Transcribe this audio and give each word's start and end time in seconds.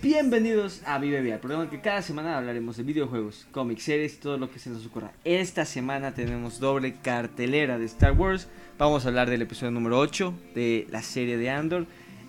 Bienvenidos 0.00 0.82
a 0.86 0.98
Vive 0.98 1.20
Vía, 1.22 1.34
el 1.34 1.40
programa 1.40 1.68
que 1.68 1.80
cada 1.80 2.02
semana 2.02 2.38
hablaremos 2.38 2.76
de 2.76 2.84
videojuegos, 2.84 3.48
cómics, 3.50 3.82
series, 3.82 4.20
todo 4.20 4.38
lo 4.38 4.48
que 4.48 4.60
se 4.60 4.70
nos 4.70 4.86
ocurra. 4.86 5.10
Esta 5.24 5.64
semana 5.64 6.14
tenemos 6.14 6.60
doble 6.60 6.94
cartelera 7.02 7.78
de 7.78 7.86
Star 7.86 8.12
Wars. 8.12 8.46
Vamos 8.78 9.04
a 9.04 9.08
hablar 9.08 9.28
del 9.28 9.42
episodio 9.42 9.72
número 9.72 9.98
8 9.98 10.32
de 10.54 10.86
la 10.90 11.02
serie 11.02 11.36
de 11.36 11.50
Andor 11.50 11.86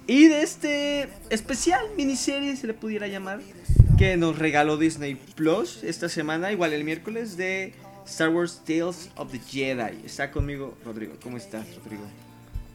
y 0.08 0.30
de 0.30 0.42
este 0.42 1.10
especial 1.30 1.86
miniserie, 1.96 2.56
se 2.56 2.66
le 2.66 2.74
pudiera 2.74 3.08
llamar, 3.08 3.40
que 4.00 4.18
nos 4.18 4.40
regaló 4.40 4.78
Disney 4.78 5.14
Plus 5.36 5.84
esta 5.84 6.10
semana, 6.10 6.52
igual 6.52 6.74
el 6.74 6.84
miércoles, 6.84 7.38
de 7.38 7.76
Star 8.08 8.30
Wars 8.30 8.64
Tales 8.66 9.12
of 9.16 9.32
the 9.32 9.38
Jedi. 9.38 10.04
Está 10.04 10.32
conmigo 10.32 10.76
Rodrigo. 10.84 11.14
¿Cómo 11.22 11.38
estás, 11.38 11.68
Rodrigo? 11.76 12.06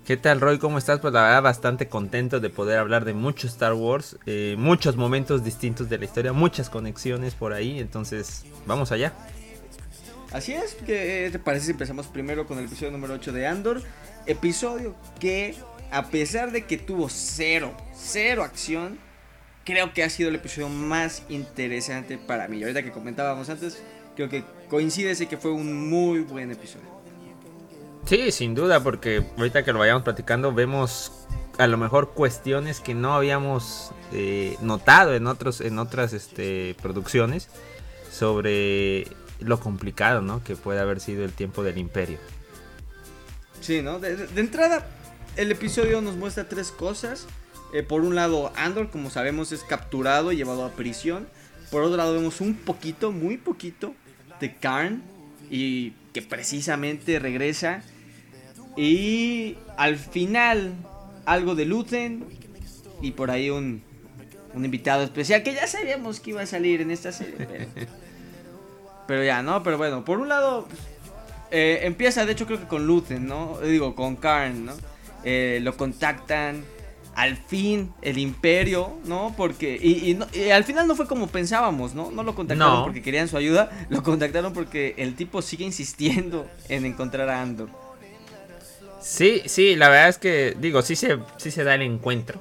¿Qué 0.04 0.18
tal, 0.18 0.38
Roy? 0.38 0.58
¿Cómo 0.58 0.76
estás? 0.76 1.00
Pues 1.00 1.14
la 1.14 1.22
verdad, 1.22 1.42
bastante 1.42 1.88
contento 1.88 2.38
de 2.38 2.50
poder 2.50 2.78
hablar 2.78 3.06
de 3.06 3.14
mucho 3.14 3.46
Star 3.46 3.72
Wars, 3.72 4.18
eh, 4.26 4.54
muchos 4.58 4.96
momentos 4.96 5.42
distintos 5.42 5.88
de 5.88 5.96
la 5.96 6.04
historia, 6.04 6.34
muchas 6.34 6.68
conexiones 6.68 7.34
por 7.34 7.54
ahí, 7.54 7.80
entonces 7.80 8.44
vamos 8.66 8.92
allá. 8.92 9.14
Así 10.30 10.52
es, 10.52 10.76
¿qué 10.84 11.30
te 11.32 11.38
parece 11.38 11.64
si 11.64 11.70
empezamos 11.70 12.06
primero 12.08 12.46
con 12.46 12.58
el 12.58 12.66
episodio 12.66 12.92
número 12.92 13.14
8 13.14 13.32
de 13.32 13.46
Andor? 13.46 13.80
Episodio 14.26 14.94
que, 15.20 15.54
a 15.90 16.10
pesar 16.10 16.52
de 16.52 16.66
que 16.66 16.76
tuvo 16.76 17.08
cero, 17.08 17.74
cero 17.94 18.42
acción, 18.42 18.98
creo 19.64 19.94
que 19.94 20.04
ha 20.04 20.10
sido 20.10 20.28
el 20.28 20.34
episodio 20.34 20.68
más 20.68 21.22
interesante 21.30 22.18
para 22.18 22.46
mí. 22.46 22.62
Ahorita 22.62 22.82
que 22.82 22.90
comentábamos 22.90 23.48
antes, 23.48 23.82
creo 24.16 24.28
que 24.28 24.44
coincide 24.68 25.12
ese 25.12 25.28
que 25.28 25.38
fue 25.38 25.52
un 25.52 25.88
muy 25.88 26.18
buen 26.20 26.50
episodio. 26.50 26.93
Sí, 28.06 28.32
sin 28.32 28.54
duda, 28.54 28.82
porque 28.82 29.24
ahorita 29.38 29.64
que 29.64 29.72
lo 29.72 29.78
vayamos 29.78 30.02
platicando 30.02 30.52
vemos 30.52 31.12
a 31.58 31.66
lo 31.66 31.78
mejor 31.78 32.10
cuestiones 32.10 32.80
que 32.80 32.94
no 32.94 33.14
habíamos 33.14 33.92
eh, 34.12 34.56
notado 34.60 35.14
en 35.14 35.26
otros 35.26 35.60
en 35.60 35.78
otras 35.78 36.12
este, 36.12 36.76
producciones 36.82 37.48
sobre 38.10 39.06
lo 39.40 39.58
complicado 39.60 40.20
¿no? 40.20 40.42
que 40.44 40.56
puede 40.56 40.80
haber 40.80 41.00
sido 41.00 41.24
el 41.24 41.32
tiempo 41.32 41.62
del 41.62 41.78
imperio. 41.78 42.18
Sí, 43.60 43.80
¿no? 43.80 43.98
De, 43.98 44.28
entrada, 44.36 44.86
el 45.36 45.50
episodio 45.50 46.02
nos 46.02 46.16
muestra 46.16 46.48
tres 46.48 46.70
cosas. 46.70 47.26
Eh, 47.72 47.82
por 47.82 48.02
un 48.02 48.14
lado, 48.14 48.52
Andor, 48.56 48.90
como 48.90 49.08
sabemos, 49.08 49.52
es 49.52 49.62
capturado 49.62 50.32
y 50.32 50.36
llevado 50.36 50.64
a 50.64 50.72
prisión. 50.72 51.26
Por 51.70 51.82
otro 51.82 51.96
lado, 51.96 52.12
vemos 52.12 52.42
un 52.42 52.54
poquito, 52.54 53.10
muy 53.10 53.38
poquito, 53.38 53.94
de 54.40 54.54
Karn. 54.56 55.02
Y 55.50 55.92
que 56.12 56.22
precisamente 56.22 57.18
regresa 57.18 57.82
y 58.76 59.56
al 59.76 59.96
final, 59.96 60.74
algo 61.24 61.54
de 61.54 61.64
Luthen 61.64 62.24
y 63.00 63.12
por 63.12 63.30
ahí 63.30 63.50
un, 63.50 63.82
un 64.54 64.64
invitado 64.64 65.02
especial 65.02 65.42
que 65.42 65.54
ya 65.54 65.66
sabíamos 65.66 66.20
que 66.20 66.30
iba 66.30 66.42
a 66.42 66.46
salir 66.46 66.80
en 66.80 66.90
esta 66.90 67.12
serie. 67.12 67.68
Pero, 69.06 69.24
ya, 69.24 69.42
¿no? 69.42 69.62
Pero 69.62 69.78
bueno, 69.78 70.04
por 70.04 70.18
un 70.18 70.28
lado, 70.28 70.66
eh, 71.50 71.80
empieza 71.82 72.24
de 72.24 72.32
hecho 72.32 72.46
creo 72.46 72.60
que 72.60 72.66
con 72.66 72.86
Luthen, 72.86 73.26
¿no? 73.26 73.58
Digo, 73.60 73.94
con 73.94 74.16
Karn, 74.16 74.66
¿no? 74.66 74.72
Eh, 75.24 75.60
lo 75.62 75.76
contactan. 75.76 76.64
Al 77.14 77.36
fin, 77.36 77.92
el 78.02 78.18
imperio, 78.18 78.94
¿no? 79.04 79.34
Porque. 79.36 79.78
Y, 79.80 80.18
al 80.50 80.64
final 80.64 80.88
no 80.88 80.96
fue 80.96 81.06
como 81.06 81.28
pensábamos, 81.28 81.94
¿no? 81.94 82.10
No 82.10 82.24
lo 82.24 82.34
contactaron 82.34 82.82
porque 82.82 83.02
querían 83.02 83.28
su 83.28 83.36
ayuda. 83.36 83.70
Lo 83.88 84.02
contactaron 84.02 84.52
porque 84.52 84.96
el 84.98 85.14
tipo 85.14 85.40
sigue 85.40 85.64
insistiendo 85.64 86.50
en 86.68 86.84
encontrar 86.84 87.28
a 87.28 87.40
Andor. 87.40 87.83
Sí, 89.04 89.42
sí, 89.44 89.76
la 89.76 89.90
verdad 89.90 90.08
es 90.08 90.18
que, 90.18 90.56
digo, 90.58 90.80
sí 90.80 90.96
se, 90.96 91.18
sí 91.36 91.50
se 91.50 91.62
da 91.62 91.74
el 91.74 91.82
encuentro 91.82 92.40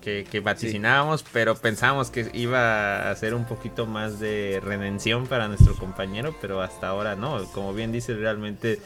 que, 0.00 0.26
que 0.28 0.40
vaticinábamos, 0.40 1.24
pero 1.32 1.54
pensábamos 1.54 2.10
que 2.10 2.28
iba 2.34 3.08
a 3.08 3.14
ser 3.14 3.34
un 3.34 3.44
poquito 3.44 3.86
más 3.86 4.18
de 4.18 4.60
redención 4.64 5.28
para 5.28 5.46
nuestro 5.46 5.76
compañero, 5.76 6.36
pero 6.40 6.60
hasta 6.60 6.88
ahora 6.88 7.14
no. 7.14 7.44
Como 7.52 7.72
bien 7.72 7.92
dice, 7.92 8.14
realmente 8.14 8.80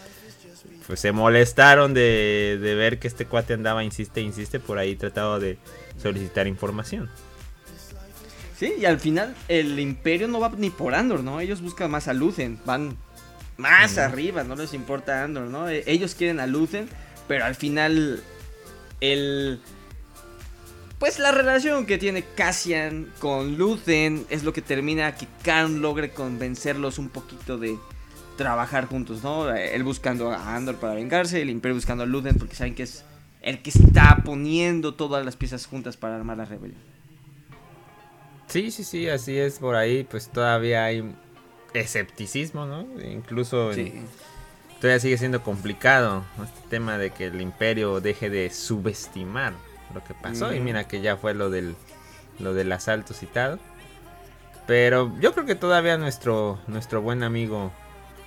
pues 0.86 1.00
se 1.00 1.12
molestaron 1.12 1.94
de, 1.94 2.58
de 2.60 2.74
ver 2.74 2.98
que 2.98 3.08
este 3.08 3.24
cuate 3.24 3.54
andaba, 3.54 3.82
insiste, 3.82 4.20
insiste, 4.20 4.60
por 4.60 4.76
ahí 4.76 4.94
tratado 4.94 5.40
de 5.40 5.56
solicitar 6.00 6.46
información. 6.46 7.08
Sí, 8.58 8.74
y 8.78 8.84
al 8.84 9.00
final 9.00 9.34
el 9.48 9.80
imperio 9.80 10.28
no 10.28 10.38
va 10.38 10.52
ni 10.56 10.68
por 10.68 10.94
Andor, 10.94 11.24
¿no? 11.24 11.40
Ellos 11.40 11.62
buscan 11.62 11.90
más 11.90 12.08
a 12.08 12.12
Lucen, 12.12 12.58
van 12.66 12.94
más 13.56 13.96
arriba, 13.96 14.44
no 14.44 14.54
les 14.54 14.74
importa 14.74 15.24
Andor, 15.24 15.44
¿no? 15.44 15.68
E, 15.70 15.82
ellos 15.86 16.14
quieren 16.14 16.40
a 16.40 16.46
Lucen 16.46 16.88
pero 17.28 17.44
al 17.44 17.54
final, 17.54 18.22
el. 19.00 19.60
Pues 20.98 21.18
la 21.18 21.30
relación 21.30 21.84
que 21.84 21.98
tiene 21.98 22.24
Cassian 22.36 23.12
con 23.18 23.58
Luthen 23.58 24.24
es 24.30 24.44
lo 24.44 24.54
que 24.54 24.62
termina 24.62 25.14
que 25.14 25.26
Khan 25.42 25.82
logre 25.82 26.10
convencerlos 26.10 26.98
un 26.98 27.10
poquito 27.10 27.58
de 27.58 27.76
trabajar 28.38 28.86
juntos, 28.86 29.22
¿no? 29.22 29.54
Él 29.54 29.82
buscando 29.82 30.32
a 30.32 30.56
Andor 30.56 30.76
para 30.76 30.94
vengarse, 30.94 31.42
el 31.42 31.50
Imperio 31.50 31.74
buscando 31.74 32.04
a 32.04 32.06
Luthen 32.06 32.36
porque 32.36 32.54
saben 32.54 32.74
que 32.74 32.84
es 32.84 33.04
el 33.42 33.60
que 33.60 33.70
está 33.70 34.22
poniendo 34.24 34.94
todas 34.94 35.24
las 35.24 35.36
piezas 35.36 35.66
juntas 35.66 35.96
para 35.96 36.16
armar 36.16 36.38
la 36.38 36.46
rebelión. 36.46 36.80
Sí, 38.48 38.70
sí, 38.70 38.84
sí, 38.84 39.08
así 39.08 39.36
es. 39.36 39.58
Por 39.58 39.76
ahí, 39.76 40.04
pues 40.04 40.28
todavía 40.28 40.84
hay 40.84 41.04
escepticismo, 41.74 42.66
¿no? 42.66 42.86
Incluso 43.02 43.70
todavía 44.80 45.00
sigue 45.00 45.18
siendo 45.18 45.42
complicado 45.42 46.24
este 46.42 46.68
tema 46.68 46.98
de 46.98 47.10
que 47.10 47.26
el 47.26 47.40
imperio 47.40 48.00
deje 48.00 48.30
de 48.30 48.50
subestimar 48.50 49.52
lo 49.94 50.02
que 50.04 50.14
pasó. 50.14 50.52
Y 50.52 50.60
mira 50.60 50.86
que 50.88 51.00
ya 51.00 51.16
fue 51.16 51.34
lo 51.34 51.50
del, 51.50 51.76
lo 52.38 52.54
del 52.54 52.72
asalto 52.72 53.14
citado. 53.14 53.58
Pero 54.66 55.12
yo 55.20 55.32
creo 55.32 55.46
que 55.46 55.54
todavía 55.54 55.96
nuestro, 55.96 56.58
nuestro 56.66 57.00
buen 57.00 57.22
amigo 57.22 57.72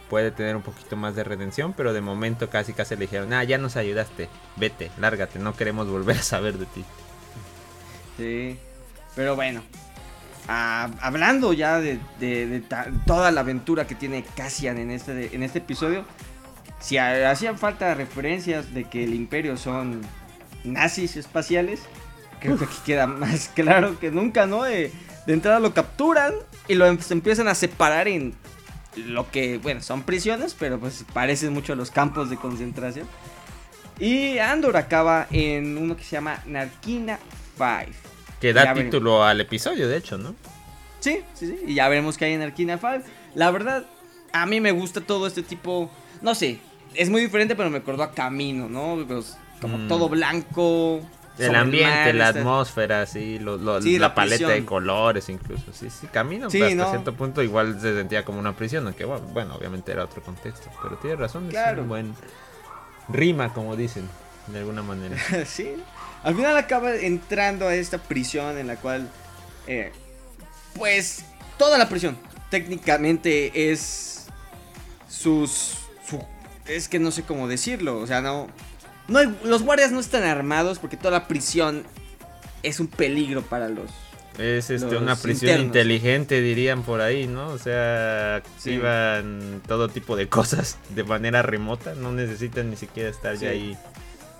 puede 0.09 0.31
tener 0.31 0.55
un 0.55 0.61
poquito 0.61 0.95
más 0.95 1.15
de 1.15 1.23
redención. 1.23 1.73
Pero 1.73 1.93
de 1.93 2.01
momento 2.01 2.49
casi 2.49 2.73
casi 2.73 2.95
le 2.95 3.01
dijeron, 3.01 3.33
ah, 3.33 3.43
ya 3.43 3.57
nos 3.57 3.75
ayudaste, 3.75 4.29
vete, 4.55 4.91
lárgate, 4.99 5.39
no 5.39 5.55
queremos 5.55 5.87
volver 5.87 6.17
a 6.17 6.23
saber 6.23 6.57
de 6.57 6.65
ti. 6.65 6.85
Sí, 8.17 8.57
pero 9.15 9.35
bueno. 9.35 9.61
Ah, 10.51 10.89
hablando 11.01 11.53
ya 11.53 11.79
de, 11.79 11.99
de, 12.19 12.63
toda 13.05 13.29
la 13.29 13.41
aventura 13.41 13.85
que 13.85 13.93
tiene 13.93 14.23
Cassian 14.35 14.79
en 14.79 14.89
este, 14.89 15.35
en 15.35 15.43
este 15.43 15.59
episodio, 15.59 16.05
si 16.79 16.97
hacían 16.97 17.57
falta 17.57 17.93
referencias 17.93 18.73
de 18.73 18.85
que 18.85 19.03
el 19.03 19.13
imperio 19.13 19.57
son 19.57 20.01
nazis 20.63 21.17
espaciales, 21.17 21.81
creo 22.39 22.57
que 22.57 22.65
aquí 22.65 22.77
queda 22.85 23.07
más 23.07 23.49
claro 23.55 23.99
que 23.99 24.11
nunca, 24.11 24.45
¿no? 24.45 24.63
De, 24.63 24.91
entrada 25.27 25.59
lo 25.59 25.75
capturan 25.75 26.33
y 26.67 26.73
lo 26.73 26.87
em, 26.87 26.97
empiezan 27.11 27.47
a 27.47 27.53
separar 27.53 28.07
en 28.07 28.33
lo 28.95 29.29
que, 29.29 29.59
bueno, 29.59 29.81
son 29.81 30.01
prisiones, 30.01 30.55
pero 30.57 30.79
pues 30.79 31.05
parecen 31.13 31.53
mucho 31.53 31.73
a 31.73 31.75
los 31.75 31.91
campos 31.91 32.31
de 32.31 32.37
concentración. 32.37 33.07
Y 33.99 34.39
Andor 34.39 34.77
acaba 34.77 35.27
en 35.29 35.77
uno 35.77 35.95
que 35.95 36.03
se 36.03 36.11
llama 36.11 36.41
Narquina 36.47 37.19
5. 37.57 37.91
Que 38.41 38.53
da 38.53 38.73
título 38.73 39.23
al 39.23 39.41
episodio, 39.41 39.87
de 39.87 39.97
hecho, 39.97 40.17
¿no? 40.17 40.33
Sí, 40.99 41.21
sí, 41.35 41.47
sí. 41.47 41.59
Y 41.67 41.75
ya 41.75 41.87
veremos 41.89 42.17
que 42.17 42.25
hay 42.25 42.33
en 42.33 42.39
Narquina 42.39 42.77
5. 42.77 43.03
La 43.35 43.51
verdad, 43.51 43.85
a 44.31 44.45
mí 44.45 44.59
me 44.59 44.71
gusta 44.71 45.01
todo 45.01 45.27
este 45.27 45.43
tipo, 45.43 45.91
no 46.21 46.33
sé, 46.33 46.59
es 46.95 47.09
muy 47.09 47.21
diferente, 47.21 47.55
pero 47.55 47.69
me 47.69 47.77
acordó 47.77 48.03
a 48.03 48.11
Camino, 48.11 48.67
¿no? 48.69 49.03
Pues, 49.07 49.37
como 49.61 49.77
mm. 49.77 49.87
todo 49.87 50.09
blanco. 50.09 51.01
El 51.37 51.55
ambiente, 51.55 52.11
la 52.13 52.29
atmósfera, 52.29 53.05
sí, 53.05 53.39
la, 53.39 54.13
paleta 54.13 54.49
de 54.49 54.65
colores 54.65 55.29
incluso. 55.29 55.71
Sí, 55.71 55.89
sí, 55.89 56.07
Camino, 56.07 56.49
sí, 56.49 56.61
hasta 56.61 56.89
cierto 56.89 57.13
punto 57.13 57.41
igual 57.41 57.79
se 57.79 57.95
sentía 57.95 58.25
como 58.25 58.39
una 58.39 58.57
prisión, 58.57 58.85
aunque 58.85 59.05
bueno, 59.05 59.55
obviamente 59.55 59.93
era 59.93 60.03
otro 60.03 60.21
contexto. 60.21 60.69
Pero 60.83 60.97
tiene 60.97 61.15
razón, 61.15 61.49
es 61.49 61.77
un 61.77 61.87
buen 61.87 62.13
rima, 63.07 63.53
como 63.53 63.77
dicen, 63.77 64.09
de 64.47 64.59
alguna 64.59 64.83
manera. 64.83 65.15
sí. 65.45 65.75
Al 66.23 66.35
final 66.35 66.57
acaba 66.57 66.93
entrando 66.93 67.69
a 67.69 67.73
esta 67.73 67.99
prisión 67.99 68.57
en 68.57 68.67
la 68.67 68.75
cual, 68.75 69.09
eh, 69.65 69.93
pues, 70.75 71.23
toda 71.57 71.77
la 71.77 71.87
prisión 71.87 72.17
técnicamente 72.49 73.71
es 73.71 74.27
sus 75.07 75.77
es 76.69 76.87
que 76.87 76.99
no 76.99 77.11
sé 77.11 77.23
cómo 77.23 77.47
decirlo, 77.47 77.97
o 77.97 78.07
sea, 78.07 78.21
no, 78.21 78.47
no 79.07 79.19
los 79.43 79.63
guardias 79.63 79.91
no 79.91 79.99
están 79.99 80.23
armados 80.23 80.79
porque 80.79 80.97
toda 80.97 81.11
la 81.11 81.27
prisión 81.27 81.83
es 82.63 82.79
un 82.79 82.87
peligro 82.87 83.41
para 83.41 83.69
los 83.69 83.89
es 84.39 84.69
este, 84.69 84.95
una 84.95 85.17
prisión 85.17 85.59
inteligente, 85.59 86.41
dirían 86.41 86.83
por 86.83 87.01
ahí, 87.01 87.27
¿no? 87.27 87.47
O 87.49 87.57
sea, 87.57 88.35
activan 88.37 89.61
todo 89.67 89.89
tipo 89.89 90.15
de 90.15 90.29
cosas 90.29 90.77
de 90.95 91.03
manera 91.03 91.41
remota, 91.41 91.93
no 91.95 92.13
necesitan 92.13 92.69
ni 92.69 92.77
siquiera 92.77 93.09
estar 93.09 93.35
ya 93.35 93.49
ahí 93.49 93.77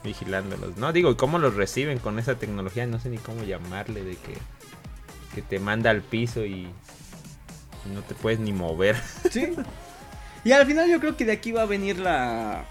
vigilándolos, 0.04 0.78
¿no? 0.78 0.94
Digo, 0.94 1.18
¿cómo 1.18 1.38
los 1.38 1.56
reciben 1.56 2.00
con 2.00 2.18
esa 2.18 2.36
tecnología? 2.36 2.88
No 2.88 3.00
sé 3.00 3.10
ni 3.10 3.18
cómo 3.18 3.44
llamarle, 3.44 4.04
de 4.04 4.16
que, 4.16 4.38
que 5.36 5.42
te 5.42 5.60
manda 5.60 5.90
al 5.90 6.02
piso 6.02 6.46
y 6.46 6.68
no 7.94 8.02
te 8.02 8.16
puedes 8.16 8.40
ni 8.40 8.54
mover. 8.54 8.96
Sí. 9.30 9.50
Y 10.44 10.52
al 10.52 10.66
final 10.66 10.90
yo 10.90 11.00
creo 11.00 11.18
que 11.18 11.26
de 11.26 11.34
aquí 11.34 11.52
va 11.52 11.64
a 11.64 11.66
venir 11.66 12.00
la, 12.00 12.66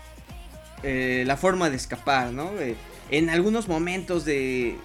eh, 0.83 1.25
la 1.27 1.37
forma 1.37 1.71
de 1.71 1.77
escapar, 1.77 2.33
¿no? 2.33 2.53
en 3.11 3.31
algunos 3.31 3.69
momentos 3.69 4.25
de, 4.25 4.77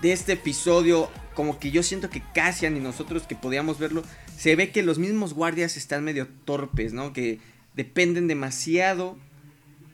de 0.00 0.12
este 0.12 0.32
episodio, 0.32 1.08
como 1.34 1.58
que 1.58 1.70
yo 1.70 1.82
siento 1.82 2.10
que 2.10 2.22
Cassian 2.34 2.76
y 2.76 2.80
nosotros 2.80 3.22
que 3.22 3.36
podíamos 3.36 3.78
verlo, 3.78 4.02
se 4.36 4.56
ve 4.56 4.70
que 4.70 4.82
los 4.82 4.98
mismos 4.98 5.34
guardias 5.34 5.76
están 5.76 6.02
medio 6.02 6.26
torpes, 6.44 6.92
¿no? 6.92 7.12
Que 7.12 7.38
dependen 7.74 8.26
demasiado 8.26 9.16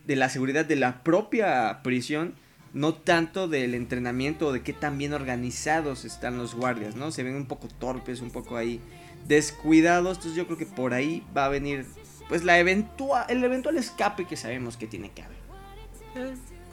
de 0.06 0.16
la 0.16 0.30
seguridad 0.30 0.64
de 0.64 0.76
la 0.76 1.02
propia 1.04 1.80
prisión, 1.82 2.34
no 2.72 2.94
tanto 2.94 3.46
del 3.46 3.74
entrenamiento 3.74 4.46
o 4.46 4.52
de 4.52 4.62
qué 4.62 4.72
tan 4.72 4.96
bien 4.96 5.12
organizados 5.12 6.06
están 6.06 6.38
los 6.38 6.54
guardias, 6.54 6.96
¿no? 6.96 7.10
Se 7.10 7.22
ven 7.22 7.34
un 7.34 7.46
poco 7.46 7.68
torpes, 7.68 8.22
un 8.22 8.30
poco 8.30 8.56
ahí 8.56 8.80
descuidados, 9.26 10.18
entonces 10.18 10.36
yo 10.36 10.46
creo 10.46 10.58
que 10.58 10.66
por 10.66 10.94
ahí 10.94 11.24
va 11.36 11.46
a 11.46 11.48
venir 11.48 11.86
pues 12.28 12.44
la 12.44 12.58
el 12.58 13.44
eventual 13.44 13.76
escape 13.78 14.26
que 14.26 14.36
sabemos 14.36 14.76
que 14.76 14.86
tiene 14.86 15.10
que 15.10 15.22
haber. 15.22 15.38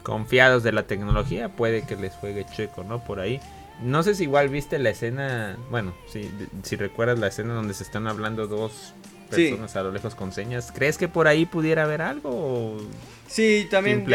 Confiados 0.04 0.64
de 0.64 0.72
la 0.72 0.84
tecnología, 0.84 1.50
puede 1.50 1.84
que 1.84 1.96
les 1.96 2.14
juegue 2.14 2.46
checo, 2.46 2.84
¿no? 2.84 3.04
Por 3.04 3.20
ahí. 3.20 3.40
No 3.82 4.04
sé 4.04 4.16
si 4.16 4.24
igual 4.24 4.50
viste 4.50 4.80
la 4.80 4.90
escena, 4.90 5.58
bueno, 5.70 5.94
si, 6.08 6.30
si 6.64 6.76
recuerdas 6.76 7.20
la 7.20 7.28
escena 7.28 7.54
donde 7.54 7.74
se 7.74 7.84
están 7.84 8.08
hablando 8.08 8.48
dos 8.48 8.94
personas 9.30 9.76
a 9.76 9.84
lo 9.84 9.92
lejos 9.92 10.16
con 10.16 10.32
señas. 10.32 10.72
¿Crees 10.74 10.98
que 10.98 11.08
por 11.08 11.28
ahí 11.28 11.46
pudiera 11.46 11.84
haber 11.84 12.02
algo? 12.02 12.78
Sí, 13.28 13.68
también. 13.70 14.06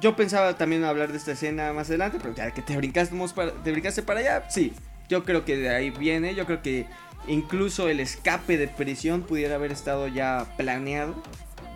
yo, 0.00 0.16
pensaba 0.16 0.56
también 0.56 0.84
hablar 0.84 1.10
de 1.10 1.18
esta 1.18 1.32
escena 1.32 1.72
más 1.72 1.88
adelante, 1.88 2.18
pero 2.20 2.34
ya 2.34 2.50
que 2.52 2.62
te 2.62 2.76
brincaste 2.76 3.16
para, 3.34 3.52
te 3.52 3.72
brincaste 3.72 4.02
para 4.02 4.20
allá, 4.20 4.50
sí. 4.50 4.72
Yo 5.08 5.24
creo 5.24 5.44
que 5.44 5.56
de 5.56 5.68
ahí 5.68 5.90
viene, 5.90 6.34
yo 6.34 6.46
creo 6.46 6.62
que 6.62 6.86
incluso 7.26 7.88
el 7.88 8.00
escape 8.00 8.56
de 8.56 8.68
prisión 8.68 9.22
pudiera 9.22 9.56
haber 9.56 9.72
estado 9.72 10.08
ya 10.08 10.46
planeado 10.56 11.14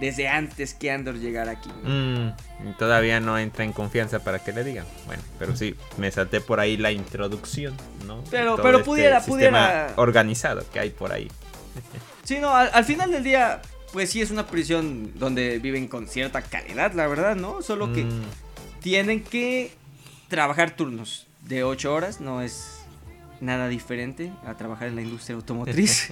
desde 0.00 0.28
antes 0.28 0.74
que 0.74 0.90
Andor 0.90 1.16
llegara 1.18 1.52
aquí. 1.52 1.70
Mm, 1.82 2.30
todavía 2.78 3.20
no 3.20 3.38
entra 3.38 3.64
en 3.64 3.72
confianza 3.72 4.20
para 4.20 4.38
que 4.38 4.52
le 4.52 4.64
digan. 4.64 4.86
Bueno, 5.06 5.22
pero 5.38 5.56
sí, 5.56 5.74
me 5.96 6.10
salté 6.10 6.40
por 6.40 6.60
ahí 6.60 6.76
la 6.76 6.92
introducción, 6.92 7.74
¿no? 8.06 8.22
Pero, 8.30 8.56
pero 8.56 8.78
este 8.78 8.84
pudiera, 8.84 9.20
pudiera. 9.20 9.92
Organizado 9.96 10.64
que 10.72 10.78
hay 10.80 10.90
por 10.90 11.12
ahí. 11.12 11.28
Sí, 12.24 12.38
no, 12.38 12.54
al, 12.54 12.84
final 12.84 13.10
del 13.10 13.24
día, 13.24 13.60
pues 13.92 14.10
sí 14.10 14.20
es 14.20 14.30
una 14.30 14.46
prisión 14.46 15.12
donde 15.18 15.58
viven 15.58 15.88
con 15.88 16.06
cierta 16.06 16.42
calidad, 16.42 16.92
la 16.92 17.06
verdad, 17.06 17.36
¿no? 17.36 17.62
Solo 17.62 17.92
que 17.92 18.04
mm. 18.04 18.22
tienen 18.80 19.24
que 19.24 19.72
trabajar 20.28 20.72
turnos 20.72 21.26
de 21.42 21.64
8 21.64 21.92
horas, 21.92 22.20
no 22.20 22.42
es 22.42 22.77
nada 23.40 23.68
diferente 23.68 24.32
a 24.44 24.54
trabajar 24.56 24.88
en 24.88 24.96
la 24.96 25.02
industria 25.02 25.36
automotriz. 25.36 26.10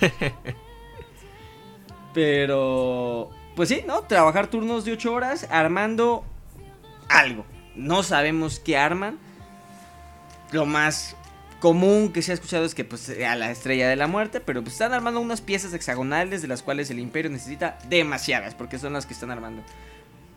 Pero, 2.14 3.30
pues 3.56 3.68
sí, 3.68 3.82
¿no? 3.86 4.02
Trabajar 4.02 4.48
turnos 4.48 4.84
de 4.84 4.92
8 4.92 5.12
horas 5.12 5.46
armando 5.50 6.24
algo. 7.08 7.44
No 7.76 8.02
sabemos 8.02 8.58
qué 8.60 8.76
arman. 8.76 9.18
Lo 10.52 10.66
más 10.66 11.16
común 11.60 12.12
que 12.12 12.22
se 12.22 12.32
ha 12.32 12.34
escuchado 12.34 12.64
es 12.64 12.74
que 12.74 12.84
pues 12.84 13.10
a 13.10 13.36
la 13.36 13.50
estrella 13.50 13.88
de 13.88 13.94
la 13.94 14.06
muerte, 14.06 14.40
pero 14.40 14.62
pues 14.62 14.72
están 14.72 14.92
armando 14.92 15.20
unas 15.20 15.40
piezas 15.40 15.72
hexagonales 15.72 16.42
de 16.42 16.48
las 16.48 16.62
cuales 16.62 16.90
el 16.90 16.98
imperio 16.98 17.30
necesita 17.30 17.78
demasiadas, 17.88 18.54
porque 18.54 18.78
son 18.78 18.94
las 18.94 19.06
que 19.06 19.14
están 19.14 19.30
armando. 19.30 19.62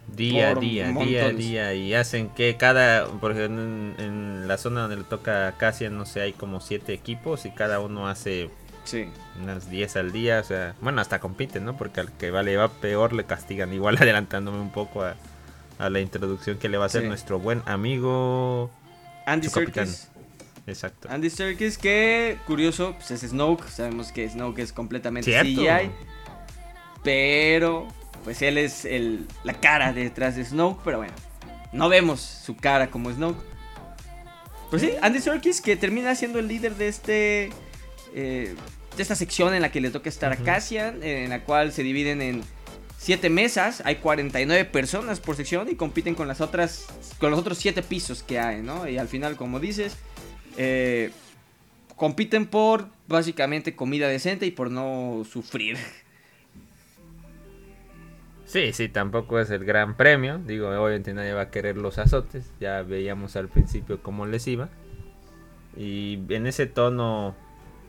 Día 0.07 0.49
a 0.49 0.55
día, 0.55 0.91
día 0.91 1.25
a 1.25 1.29
día, 1.29 1.73
y 1.73 1.93
hacen 1.93 2.29
que 2.29 2.55
cada, 2.57 3.07
por 3.07 3.31
ejemplo, 3.31 3.63
en, 3.63 4.47
la 4.47 4.57
zona 4.57 4.81
donde 4.81 4.97
le 4.97 5.03
toca 5.03 5.47
a 5.47 5.57
Cassian, 5.57 5.97
no 5.97 6.05
sé, 6.05 6.21
hay 6.21 6.33
como 6.33 6.59
siete 6.59 6.93
equipos 6.93 7.45
y 7.45 7.51
cada 7.51 7.79
uno 7.79 8.07
hace 8.07 8.49
Sí. 8.83 9.05
Unas 9.41 9.69
10 9.69 9.95
al 9.95 10.11
día, 10.11 10.39
o 10.39 10.43
sea, 10.43 10.75
bueno, 10.81 10.99
hasta 10.99 11.19
compiten, 11.19 11.63
¿no? 11.63 11.77
Porque 11.77 12.01
al 12.01 12.11
que 12.11 12.31
vale 12.31 12.57
va 12.57 12.67
peor 12.67 13.13
le 13.13 13.23
castigan. 13.23 13.73
Igual 13.73 13.97
adelantándome 14.01 14.59
un 14.59 14.71
poco 14.71 15.03
a, 15.03 15.15
la 15.79 15.99
introducción 15.99 16.57
que 16.57 16.69
le 16.69 16.77
va 16.77 16.83
a 16.83 16.87
hacer 16.87 17.03
nuestro 17.05 17.39
buen 17.39 17.61
amigo 17.65 18.71
Andy 19.25 19.49
Serkis. 19.49 20.09
Exacto. 20.65 21.09
Andy 21.11 21.29
Serkis, 21.29 21.77
que 21.77 22.37
curioso, 22.45 22.93
pues 22.97 23.11
es 23.11 23.21
Snoke. 23.29 23.67
Sabemos 23.67 24.11
que 24.11 24.29
Snoke 24.29 24.59
es 24.59 24.71
completamente 24.71 25.31
CGI. 25.31 25.91
Pero, 27.03 27.87
pues 28.23 28.41
él 28.41 28.57
es 28.57 28.85
el, 28.85 29.27
la 29.43 29.53
cara 29.59 29.93
detrás 29.93 30.35
de 30.35 30.45
Snoke. 30.45 30.81
Pero 30.83 30.97
bueno, 30.97 31.13
no 31.71 31.89
vemos 31.89 32.21
su 32.21 32.55
cara 32.55 32.89
como 32.89 33.11
Snoke. 33.11 33.43
Pues 34.69 34.81
sí, 34.81 34.91
Andy 35.01 35.19
Serkis, 35.19 35.61
que 35.61 35.75
termina 35.75 36.15
siendo 36.15 36.39
el 36.39 36.47
líder 36.47 36.75
de 36.75 36.87
este 36.87 37.51
eh, 38.15 38.55
de 38.95 39.01
esta 39.01 39.15
sección 39.15 39.53
en 39.53 39.61
la 39.61 39.71
que 39.71 39.81
le 39.81 39.89
toca 39.89 40.09
estar 40.09 40.31
a 40.31 40.37
Cassian, 40.37 41.03
en 41.03 41.29
la 41.29 41.43
cual 41.43 41.71
se 41.71 41.83
dividen 41.83 42.21
en 42.21 42.43
siete 42.97 43.29
mesas, 43.29 43.81
hay 43.85 43.97
49 43.97 44.65
personas 44.65 45.19
por 45.19 45.35
sección 45.35 45.67
y 45.69 45.75
compiten 45.75 46.15
con 46.15 46.27
las 46.27 46.41
otras, 46.41 46.85
con 47.19 47.31
los 47.31 47.39
otros 47.39 47.57
siete 47.57 47.81
pisos 47.81 48.23
que 48.23 48.39
hay, 48.39 48.61
¿no? 48.61 48.87
Y 48.87 48.97
al 48.97 49.07
final, 49.07 49.35
como 49.35 49.59
dices, 49.59 49.97
eh, 50.57 51.11
compiten 51.95 52.45
por 52.45 52.87
básicamente 53.07 53.75
comida 53.75 54.07
decente 54.07 54.45
y 54.45 54.51
por 54.51 54.71
no 54.71 55.25
sufrir. 55.29 55.77
Sí, 58.53 58.71
sí, 58.71 58.87
tampoco 58.87 59.39
es 59.39 59.49
el 59.49 59.65
gran 59.65 59.97
premio. 59.97 60.37
Digo, 60.37 60.67
obviamente 60.69 61.11
nadie 61.11 61.33
va 61.33 61.41
a 61.41 61.49
querer 61.49 61.75
los 61.75 61.97
azotes. 61.97 62.51
Ya 62.59 62.83
veíamos 62.83 63.35
al 63.35 63.47
principio 63.47 64.03
cómo 64.03 64.27
les 64.27 64.47
iba. 64.47 64.69
Y 65.75 66.19
en 66.29 66.45
ese 66.45 66.67
tono 66.67 67.33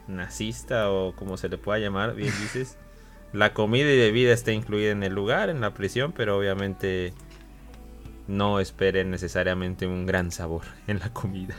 nazista 0.08 0.90
o 0.90 1.14
como 1.16 1.36
se 1.36 1.50
le 1.50 1.58
pueda 1.58 1.78
llamar, 1.80 2.14
bien 2.14 2.32
dices, 2.40 2.78
la 3.34 3.52
comida 3.52 3.92
y 3.92 3.98
bebida 3.98 4.32
está 4.32 4.52
incluida 4.52 4.90
en 4.90 5.02
el 5.02 5.12
lugar, 5.12 5.50
en 5.50 5.60
la 5.60 5.74
prisión, 5.74 6.12
pero 6.12 6.38
obviamente 6.38 7.12
no 8.26 8.58
esperen 8.58 9.10
necesariamente 9.10 9.86
un 9.86 10.06
gran 10.06 10.30
sabor 10.30 10.62
en 10.86 10.98
la 10.98 11.12
comida. 11.12 11.56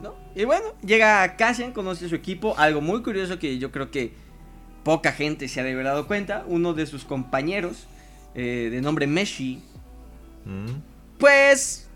¿No? 0.00 0.14
Y 0.34 0.46
bueno, 0.46 0.64
llega 0.82 1.36
Cassian, 1.36 1.72
conoce 1.72 2.06
a 2.06 2.08
su 2.08 2.14
equipo, 2.14 2.54
algo 2.56 2.80
muy 2.80 3.02
curioso 3.02 3.38
que 3.38 3.58
yo 3.58 3.70
creo 3.70 3.90
que 3.90 4.14
poca 4.82 5.12
gente 5.12 5.46
se 5.46 5.60
ha 5.60 5.62
de 5.62 5.72
haber 5.72 5.84
dado 5.84 6.06
cuenta, 6.06 6.44
uno 6.46 6.72
de 6.72 6.86
sus 6.86 7.04
compañeros, 7.04 7.86
eh, 8.40 8.70
de 8.70 8.80
nombre 8.80 9.08
Meshi, 9.08 9.60
mm. 10.44 11.18
pues 11.18 11.88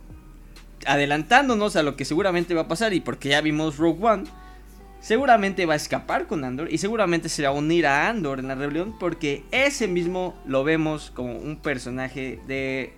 adelantándonos 0.85 1.77
a 1.77 1.85
lo 1.85 1.95
que 1.95 2.05
seguramente 2.05 2.53
va 2.53 2.63
a 2.63 2.69
pasar 2.69 2.93
y 2.95 3.01
porque 3.01 3.29
ya 3.29 3.41
vimos 3.41 3.77
Rogue 3.77 4.05
One, 4.05 4.25
seguramente 5.01 5.67
va 5.67 5.75
a 5.75 5.77
escapar 5.77 6.27
con 6.27 6.43
Andor 6.45 6.67
y 6.73 6.79
seguramente 6.79 7.29
se 7.29 7.45
va 7.45 7.51
a 7.51 7.53
unir 7.53 7.87
a 7.87 8.09
Andor 8.09 8.41
en 8.41 8.49
la 8.49 8.57
rebelión 8.57 8.99
porque 8.99 9.45
ese 9.53 9.87
mismo 9.87 10.35
lo 10.45 10.65
vemos 10.65 11.13
como 11.15 11.39
un 11.39 11.59
personaje 11.59 12.41
de 12.49 12.93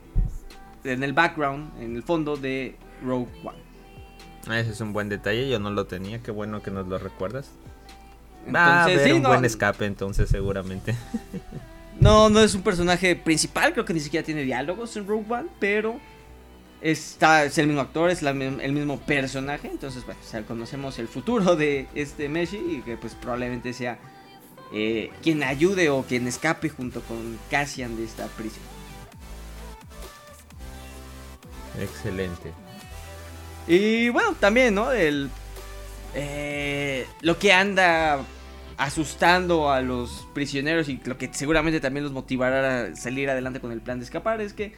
en 0.85 1.03
el 1.03 1.13
background, 1.13 1.83
en 1.83 1.97
el 1.97 2.03
fondo 2.03 2.37
de 2.37 2.77
Rogue 3.05 3.29
One. 3.45 3.59
Ah, 4.47 4.59
ese 4.59 4.71
es 4.71 4.81
un 4.81 4.95
buen 4.95 5.11
detalle, 5.11 5.51
yo 5.51 5.59
no 5.59 5.69
lo 5.69 5.85
tenía, 5.85 6.23
qué 6.23 6.31
bueno 6.31 6.63
que 6.63 6.71
nos 6.71 6.89
lo 6.89 6.97
recuerdas. 6.97 7.51
Va 8.55 8.81
a 8.81 8.85
haber 8.85 9.13
un 9.13 9.23
buen 9.23 9.45
escape 9.45 9.85
entonces 9.85 10.31
seguramente. 10.31 10.95
No, 12.05 12.29
no 12.29 12.41
es 12.41 12.55
un 12.55 12.61
personaje 12.61 13.17
principal, 13.17 13.73
creo 13.73 13.87
que 13.87 13.95
ni 13.95 14.01
siquiera 14.01 14.23
tiene 14.23 14.43
diálogos 14.43 14.95
en 14.99 15.07
Rogue 15.07 15.25
One, 15.27 15.49
pero 15.59 15.99
Está, 16.83 17.47
es 17.47 17.57
el 17.57 17.67
mismo 17.67 17.81
actor, 17.81 18.11
es 18.11 18.23
el 18.23 18.73
mismo 18.73 19.01
personaje. 19.01 19.69
Entonces, 19.69 20.05
bueno, 20.05 20.21
conocemos 20.47 20.99
el 20.99 21.09
futuro 21.09 21.57
de 21.57 21.87
este 21.95 22.29
Messi 22.29 22.59
y 22.59 22.83
que 22.83 22.99
pues 22.99 23.15
probablemente 23.15 23.73
sea 23.73 23.99
eh, 24.71 25.11
quien 25.23 25.43
ayude 25.43 25.89
o 25.89 26.03
quien 26.03 26.29
escape 26.29 26.69
junto 26.69 27.01
con 27.01 27.39
Cassian 27.51 27.97
de 27.97 28.05
esta 28.05 28.27
prisión. 28.27 28.67
Excelente. 31.81 32.53
Y 33.67 34.11
bueno, 34.11 34.37
también, 34.39 34.75
¿no? 34.75 34.93
El, 34.93 35.31
eh, 36.15 37.07
lo 37.23 37.39
que 37.39 37.55
anda 37.55 38.21
asustando 38.77 39.71
a 39.71 39.81
los 39.81 40.27
prisioneros 40.35 40.89
y 40.89 41.01
lo 41.05 41.17
que 41.17 41.31
seguramente 41.33 41.81
también 41.81 42.05
los 42.05 42.13
motivará 42.13 42.87
a 42.87 42.97
salir 42.97 43.31
adelante 43.31 43.61
con 43.61 43.73
el 43.73 43.81
plan 43.81 43.99
de 43.99 44.05
escapar 44.05 44.41
es 44.41 44.53
que 44.53 44.73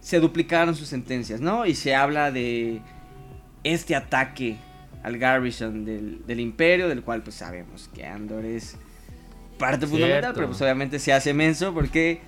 se 0.00 0.20
duplicaron 0.20 0.76
sus 0.76 0.88
sentencias, 0.88 1.40
¿no? 1.40 1.66
Y 1.66 1.74
se 1.74 1.94
habla 1.94 2.30
de 2.30 2.80
este 3.64 3.96
ataque 3.96 4.56
al 5.02 5.18
Garrison 5.18 5.84
del, 5.84 6.40
Imperio, 6.40 6.88
del 6.88 7.02
cual 7.02 7.22
pues 7.22 7.36
sabemos 7.36 7.90
que 7.94 8.04
Andor 8.04 8.44
es 8.44 8.76
parte 9.58 9.86
fundamental, 9.86 10.32
pero 10.34 10.48
pues 10.48 10.60
obviamente 10.62 10.98
se 10.98 11.12
hace 11.12 11.34
menso 11.34 11.74
porque 11.74 12.20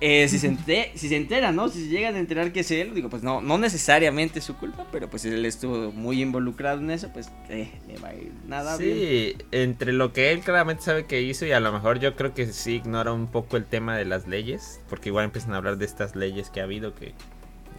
eh, 0.00 0.28
si, 0.28 0.38
se 0.38 0.48
entera, 0.48 0.90
si 0.94 1.08
se 1.08 1.16
entera, 1.16 1.52
¿no? 1.52 1.68
Si 1.68 1.84
se 1.84 1.88
llegan 1.88 2.16
a 2.16 2.18
enterar 2.18 2.52
que 2.52 2.60
es 2.60 2.70
él, 2.70 2.94
digo, 2.94 3.08
pues 3.08 3.22
no, 3.22 3.40
no 3.40 3.58
necesariamente 3.58 4.40
es 4.40 4.44
su 4.44 4.56
culpa, 4.56 4.86
pero 4.90 5.08
pues 5.08 5.24
él 5.24 5.44
estuvo 5.46 5.92
muy 5.92 6.20
involucrado 6.20 6.80
en 6.80 6.90
eso, 6.90 7.10
pues 7.12 7.30
eh, 7.48 7.70
le 7.86 7.98
va 7.98 8.08
a 8.08 8.14
ir 8.14 8.32
nada 8.46 8.76
bien. 8.76 8.92
Sí, 8.92 9.36
entre 9.52 9.92
lo 9.92 10.12
que 10.12 10.32
él 10.32 10.40
claramente 10.40 10.82
sabe 10.82 11.06
que 11.06 11.22
hizo 11.22 11.46
y 11.46 11.52
a 11.52 11.60
lo 11.60 11.72
mejor 11.72 12.00
yo 12.00 12.16
creo 12.16 12.34
que 12.34 12.46
sí 12.46 12.74
ignora 12.74 13.12
un 13.12 13.28
poco 13.28 13.56
el 13.56 13.64
tema 13.64 13.96
de 13.96 14.04
las 14.04 14.26
leyes, 14.26 14.80
porque 14.88 15.08
igual 15.10 15.26
empiezan 15.26 15.54
a 15.54 15.58
hablar 15.58 15.78
de 15.78 15.84
estas 15.84 16.16
leyes 16.16 16.50
que 16.50 16.60
ha 16.60 16.64
habido 16.64 16.94
que 16.94 17.14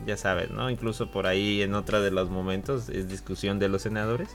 ya 0.06 0.18
sabes, 0.18 0.50
¿no? 0.52 0.70
Incluso 0.70 1.12
por 1.12 1.28
ahí 1.28 1.62
en 1.62 1.74
otro 1.74 2.02
de 2.02 2.12
los 2.12 2.30
momentos 2.30 2.90
es 2.90 3.08
discusión 3.10 3.60
de 3.60 3.70
los 3.70 3.84
senadores 3.84 4.30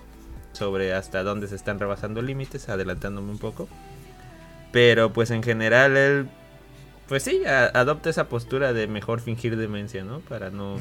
sobre 0.53 0.93
hasta 0.95 1.23
dónde 1.23 1.49
se 1.49 1.57
están 1.57 1.79
rebasando 1.79 2.23
límites, 2.23 2.69
adelantándome 2.69 3.31
un 3.31 3.39
poco. 3.39 3.69
Pero 4.73 5.13
pues 5.13 5.31
en 5.31 5.43
general 5.43 5.97
él 5.97 6.29
pues 7.11 7.25
sí, 7.25 7.43
adopta 7.45 8.09
esa 8.09 8.29
postura 8.29 8.73
de 8.73 8.87
mejor 8.87 9.21
fingir 9.21 9.57
demencia, 9.57 10.05
¿no? 10.05 10.21
Para 10.21 10.51
no 10.51 10.77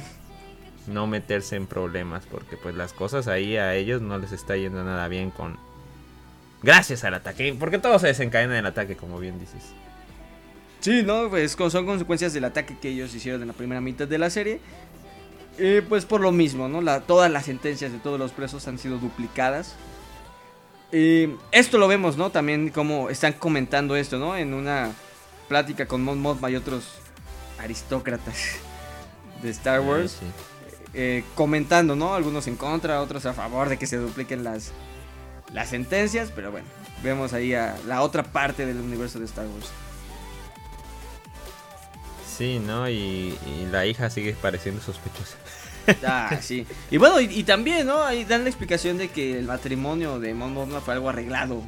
no 0.86 1.08
meterse 1.08 1.56
en 1.56 1.66
problemas, 1.66 2.28
porque 2.30 2.56
pues 2.56 2.76
las 2.76 2.94
cosas 2.94 3.28
ahí 3.28 3.58
a 3.58 3.74
ellos 3.74 4.04
no 4.04 4.16
les 4.20 4.32
está 4.32 4.56
yendo 4.56 4.84
nada 4.84 5.08
bien 5.08 5.32
con... 5.32 5.58
Gracias 6.62 7.04
al 7.04 7.16
ataque, 7.16 7.56
porque 7.60 7.80
todo 7.80 7.98
se 7.98 8.06
desencadena 8.06 8.54
en 8.54 8.60
el 8.60 8.66
ataque, 8.68 8.96
como 8.96 9.20
bien 9.20 9.40
dices. 9.40 9.72
Sí, 10.82 11.02
no, 11.02 11.32
pues 11.32 11.54
son 11.54 11.88
consecuencias 11.88 12.32
del 12.32 12.44
ataque 12.44 12.78
que 12.80 12.90
ellos 12.90 13.16
hicieron 13.16 13.42
en 13.42 13.48
la 13.48 13.56
primera 13.56 13.82
mitad 13.82 14.08
de 14.08 14.20
la 14.20 14.30
serie. 14.30 14.60
Eh, 15.58 15.82
pues 15.90 16.06
por 16.06 16.22
lo 16.22 16.32
mismo, 16.32 16.68
¿no? 16.68 17.02
Todas 17.02 17.32
las 17.32 17.46
sentencias 17.46 17.92
de 17.92 17.98
todos 17.98 18.20
los 18.20 18.34
presos 18.34 18.68
han 18.68 18.78
sido 18.78 19.00
duplicadas. 19.00 19.76
Eh, 20.92 21.36
esto 21.52 21.80
lo 21.80 21.88
vemos, 21.88 22.18
¿no? 22.18 22.30
También 22.30 22.70
como 22.70 23.10
están 23.10 23.34
comentando 23.34 23.96
esto, 23.96 24.20
¿no? 24.20 24.38
En 24.38 24.54
una 24.54 24.92
plática 25.50 25.88
con 25.88 26.04
Mon 26.04 26.22
Mothma 26.22 26.50
y 26.50 26.56
otros 26.56 26.86
aristócratas 27.58 28.60
de 29.42 29.50
Star 29.50 29.82
Wars. 29.82 30.18
Eh, 30.94 31.24
comentando, 31.36 31.96
¿no? 31.96 32.16
Algunos 32.16 32.48
en 32.48 32.56
contra, 32.56 33.02
otros 33.02 33.26
a 33.26 33.34
favor 33.34 33.68
de 33.68 33.78
que 33.78 33.86
se 33.86 33.98
dupliquen 33.98 34.44
las, 34.44 34.72
las 35.54 35.70
sentencias. 35.70 36.32
Pero 36.34 36.52
bueno, 36.52 36.68
vemos 37.04 37.34
ahí 37.34 37.54
a 37.54 37.76
la 37.88 38.02
otra 38.02 38.24
parte 38.24 38.66
del 38.66 38.78
universo 38.78 39.20
de 39.20 39.26
Star 39.26 39.46
Wars. 39.48 39.70
Sí, 42.38 42.60
¿no? 42.60 42.90
Y, 42.90 43.38
la 43.70 43.86
hija 43.86 44.10
sigue 44.10 44.34
pareciendo 44.34 44.82
sospechosa. 44.82 45.36
Ah, 46.06 46.38
sí. 46.40 46.68
Y 46.92 46.98
bueno, 46.98 47.20
y, 47.20 47.44
también, 47.44 47.88
¿no? 47.88 48.04
Ahí 48.04 48.24
dan 48.24 48.44
la 48.44 48.50
explicación 48.50 49.00
de 49.00 49.10
que 49.10 49.40
el 49.40 49.46
matrimonio 49.46 50.20
de 50.20 50.36
Mon 50.36 50.54
Mothma 50.54 50.82
fue 50.82 50.94
algo 50.94 51.10
arreglado. 51.10 51.64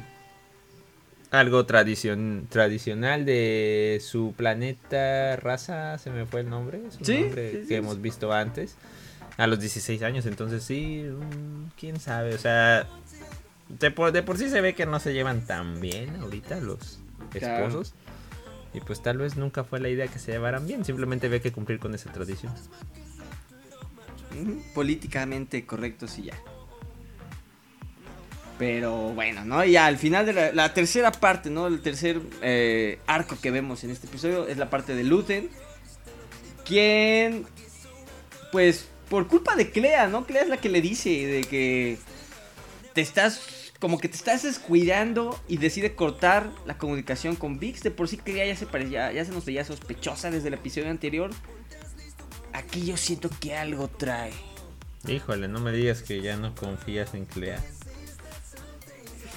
Algo 1.32 1.64
tradicion, 1.64 2.46
tradicional 2.50 3.24
de 3.24 4.00
su 4.04 4.34
planeta, 4.36 5.36
raza, 5.36 5.96
se 5.96 6.10
me 6.10 6.26
fue 6.26 6.40
el 6.40 6.50
nombre. 6.50 6.82
¿Sí? 7.00 7.20
nombre 7.22 7.64
que 7.66 7.76
hemos 7.76 8.00
visto 8.02 8.32
antes. 8.32 8.76
A 9.38 9.46
los 9.46 9.58
16 9.58 10.02
años, 10.02 10.26
entonces 10.26 10.62
sí, 10.62 11.04
mm, 11.04 11.70
quién 11.78 11.98
sabe. 11.98 12.34
O 12.34 12.38
sea, 12.38 12.86
de 13.80 13.90
por, 13.90 14.12
de 14.12 14.22
por 14.22 14.36
sí 14.36 14.50
se 14.50 14.60
ve 14.60 14.74
que 14.74 14.84
no 14.84 15.00
se 15.00 15.14
llevan 15.14 15.46
tan 15.46 15.80
bien 15.80 16.14
ahorita 16.16 16.60
los 16.60 17.00
esposos. 17.32 17.94
Y 18.74 18.80
pues 18.80 19.02
tal 19.02 19.18
vez 19.18 19.36
nunca 19.36 19.64
fue 19.64 19.80
la 19.80 19.88
idea 19.88 20.06
que 20.08 20.18
se 20.18 20.32
llevaran 20.32 20.66
bien, 20.66 20.84
simplemente 20.84 21.28
había 21.28 21.40
que 21.40 21.52
cumplir 21.52 21.78
con 21.78 21.94
esa 21.94 22.12
tradición. 22.12 22.52
Políticamente 24.74 25.64
correcto, 25.66 26.06
sí 26.06 26.24
ya. 26.24 26.34
Pero 28.62 29.08
bueno, 29.08 29.44
¿no? 29.44 29.64
Y 29.64 29.74
al 29.74 29.98
final 29.98 30.24
de 30.24 30.52
la, 30.52 30.72
tercera 30.72 31.10
parte, 31.10 31.50
¿no? 31.50 31.66
El 31.66 31.80
tercer 31.80 32.20
eh, 32.42 33.00
arco 33.08 33.36
que 33.42 33.50
vemos 33.50 33.82
en 33.82 33.90
este 33.90 34.06
episodio 34.06 34.46
es 34.46 34.56
la 34.56 34.70
parte 34.70 34.94
de 34.94 35.02
Luthen. 35.02 35.50
Quien, 36.64 37.44
pues, 38.52 38.86
por 39.08 39.26
culpa 39.26 39.56
de 39.56 39.72
Clea, 39.72 40.06
¿no? 40.06 40.26
Clea 40.26 40.42
es 40.42 40.48
la 40.48 40.58
que 40.58 40.68
le 40.68 40.80
dice 40.80 41.26
de 41.26 41.40
que 41.42 41.98
te 42.92 43.00
estás 43.00 43.72
como 43.80 43.98
que 43.98 44.08
te 44.08 44.16
estás 44.16 44.44
descuidando 44.44 45.42
y 45.48 45.56
decide 45.56 45.96
cortar 45.96 46.48
la 46.64 46.78
comunicación 46.78 47.34
con 47.34 47.58
Vix. 47.58 47.82
De 47.82 47.90
por 47.90 48.06
sí 48.06 48.16
que 48.16 48.46
ya 48.46 48.54
se 48.54 48.66
parecía, 48.66 49.10
ya 49.10 49.24
se 49.24 49.32
nos 49.32 49.44
veía 49.44 49.64
sospechosa 49.64 50.30
desde 50.30 50.46
el 50.46 50.54
episodio 50.54 50.88
anterior. 50.88 51.32
Aquí 52.52 52.86
yo 52.86 52.96
siento 52.96 53.28
que 53.40 53.56
algo 53.56 53.88
trae. 53.88 54.30
Híjole, 55.08 55.48
no 55.48 55.58
me 55.58 55.72
digas 55.72 56.02
que 56.02 56.20
ya 56.20 56.36
no 56.36 56.54
confías 56.54 57.12
en 57.14 57.24
Clea. 57.24 57.60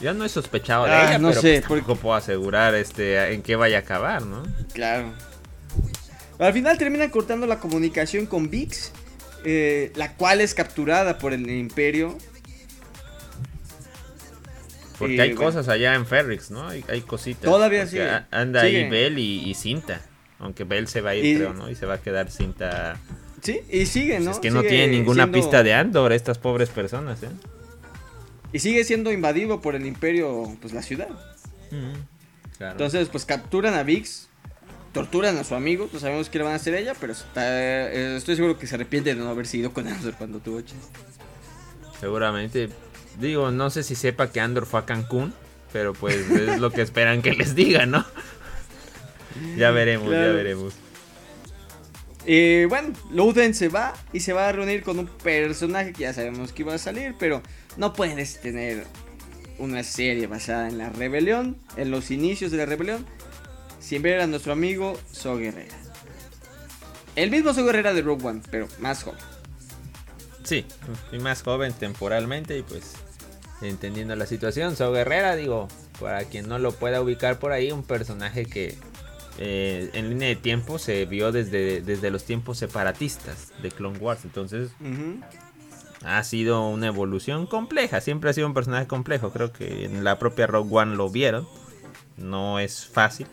Yo 0.02 0.14
no 0.14 0.26
he 0.26 0.30
sospechado 0.30 0.86
de 0.86 0.92
ah, 0.92 1.10
ella, 1.10 1.20
no 1.20 1.30
pero 1.30 1.42
sé, 1.42 1.64
pues 1.68 1.84
puedo 1.84 2.14
asegurar 2.14 2.76
este 2.76 3.34
en 3.34 3.42
qué 3.42 3.56
vaya 3.56 3.78
a 3.78 3.80
acabar, 3.82 4.24
¿no? 4.24 4.44
Claro. 4.74 5.14
Al 6.38 6.52
final 6.52 6.78
terminan 6.78 7.10
cortando 7.10 7.48
la 7.48 7.60
comunicación 7.60 8.26
con 8.26 8.50
Vix, 8.50 8.92
eh, 9.46 9.94
la 9.96 10.14
cual 10.14 10.42
es 10.42 10.54
capturada 10.54 11.18
por 11.18 11.32
el 11.32 11.50
Imperio 11.50 12.18
porque 14.98 15.22
hay 15.22 15.34
cosas 15.34 15.68
allá 15.68 15.96
en 15.96 16.06
Ferrix, 16.06 16.52
¿no? 16.52 16.68
Hay, 16.68 17.02
cositas. 17.02 17.44
Todavía 17.44 17.86
sí. 17.88 17.98
Anda 18.32 18.62
ahí 18.62 18.90
Bell 18.90 19.20
y, 19.20 19.54
Cinta. 19.54 20.02
Aunque 20.40 20.64
Bell 20.64 20.88
se 20.88 21.02
va 21.02 21.12
a 21.12 21.16
ir, 21.16 21.38
creo, 21.38 21.54
¿no? 21.54 21.70
Y 21.70 21.76
se 21.76 21.86
va 21.86 21.96
a 21.96 22.02
quedar 22.02 22.30
Cinta. 22.30 22.98
Sí, 23.42 23.62
y 23.70 23.86
sigue, 23.86 24.20
¿no? 24.20 24.32
es 24.32 24.40
que 24.40 24.50
no 24.52 24.62
tiene 24.64 24.88
ninguna 24.88 25.32
pista 25.32 25.64
de 25.64 25.74
Andor 25.74 26.14
estas 26.14 26.38
pobres 26.38 26.70
personas, 26.70 27.22
¿eh? 27.24 27.30
Y 28.56 28.60
sigue 28.60 28.86
siendo 28.86 29.12
invadido 29.12 29.60
por 29.60 29.76
el 29.76 29.86
Imperio, 29.86 30.56
pues 30.62 30.74
la 30.74 30.82
ciudad. 30.82 31.10
Entonces, 32.58 33.10
pues 33.10 33.26
capturan 33.26 33.74
a 33.74 33.84
Vix, 33.84 34.30
torturan 34.94 35.38
a 35.38 35.44
su 35.44 35.56
amigo, 35.56 35.90
no 35.92 36.00
sabemos 36.00 36.30
qué 36.30 36.38
le 36.38 36.46
van 36.46 36.54
a 36.54 36.56
hacer 36.56 36.74
a 36.74 36.80
ella, 36.80 36.94
pero 36.98 37.14
eh, 37.36 38.14
estoy 38.16 38.38
seguro 38.38 38.58
que 38.58 38.66
se 38.66 38.76
arrepiente 38.76 39.14
de 39.14 39.20
no 39.20 39.28
haber 39.28 39.46
sido 39.46 39.74
con 39.74 39.86
Andor 39.90 40.14
cuando 40.14 40.40
tuvo 40.40 40.62
chance. 40.62 40.88
Seguramente, 42.00 42.70
Digo, 43.20 43.52
no 43.52 43.70
sé 43.70 43.84
si 43.84 43.94
sepa 43.94 44.32
que 44.32 44.40
Andor 44.40 44.66
fue 44.66 44.80
a 44.80 44.86
Cancún, 44.86 45.34
pero 45.74 45.92
pues 45.92 46.16
es 46.30 46.62
lo 46.62 46.72
que 46.72 46.82
esperan 46.82 47.22
que 47.22 47.34
les 47.34 47.56
diga, 47.56 47.86
¿no? 47.86 48.06
ya 49.58 49.72
veremos, 49.72 50.10
ya 50.10 50.32
veremos. 50.32 50.74
Eh, 52.26 52.66
bueno, 52.70 52.94
Loden 53.12 53.54
se 53.54 53.68
va 53.68 53.94
y 54.12 54.22
se 54.22 54.32
va 54.34 54.48
a 54.48 54.52
reunir 54.54 54.82
con 54.82 54.98
un 54.98 55.08
personaje 55.08 55.94
que 55.94 56.04
ya 56.04 56.14
sabemos 56.14 56.54
que 56.54 56.64
iba 56.64 56.74
a 56.74 56.78
salir, 56.78 57.16
pero 57.20 57.42
no 57.78 57.94
puedes 57.94 58.42
tener 58.42 58.86
una 59.58 59.84
serie 59.84 60.28
basada 60.28 60.68
en 60.68 60.78
la 60.78 60.90
rebelión, 60.90 61.58
en 61.78 61.92
los 61.92 62.12
inicios 62.12 62.52
de 62.52 62.58
la 62.58 62.66
rebelión, 62.66 63.06
sin 63.80 64.02
ver 64.02 64.22
a 64.22 64.28
nuestro 64.28 64.54
amigo 64.54 64.98
So 65.12 65.38
Guerrera. 65.38 65.76
El 67.16 67.32
mismo 67.32 67.54
So 67.54 67.64
Guerrera 67.64 67.94
de 67.94 68.02
Rogue 68.02 68.28
One, 68.28 68.42
pero 68.52 68.68
más 68.80 69.04
joven. 69.04 69.20
Sí, 70.44 70.66
y 71.12 71.18
más 71.18 71.42
joven 71.42 71.74
temporalmente 71.74 72.58
y 72.58 72.62
pues 72.62 72.94
entendiendo 73.62 74.16
la 74.16 74.26
situación. 74.26 74.76
So 74.76 74.92
Guerrera, 74.92 75.36
digo, 75.36 75.68
para 76.00 76.26
quien 76.26 76.48
no 76.48 76.60
lo 76.60 76.72
pueda 76.74 77.02
ubicar 77.02 77.40
por 77.40 77.52
ahí, 77.52 77.72
un 77.72 77.84
personaje 77.84 78.46
que 78.46 78.78
eh, 79.38 79.90
en 79.94 80.10
línea 80.10 80.30
de 80.30 80.36
tiempo 80.36 80.80
se 80.80 81.06
vio 81.06 81.32
desde, 81.32 81.82
desde 81.82 82.10
los 82.12 82.24
tiempos 82.24 82.58
separatistas 82.58 83.52
de 83.62 83.72
Clone 83.72 83.98
Wars. 84.00 84.22
Entonces, 84.24 84.70
ha 86.06 86.24
sido 86.24 86.68
una 86.68 86.88
evolución 86.88 87.48
compleja. 87.48 88.02
Siempre 88.02 88.30
ha 88.30 88.34
sido 88.34 88.48
un 88.48 88.54
personaje 88.54 88.88
complejo. 88.88 89.32
Creo 89.32 89.52
que 89.52 89.86
en 89.86 90.04
la 90.04 90.20
propia 90.20 90.48
Rogue 90.48 90.76
One 90.76 90.96
lo 90.96 91.10
vieron. 91.10 91.48
No 92.18 92.60
es 92.60 92.86
fácil. 92.86 93.28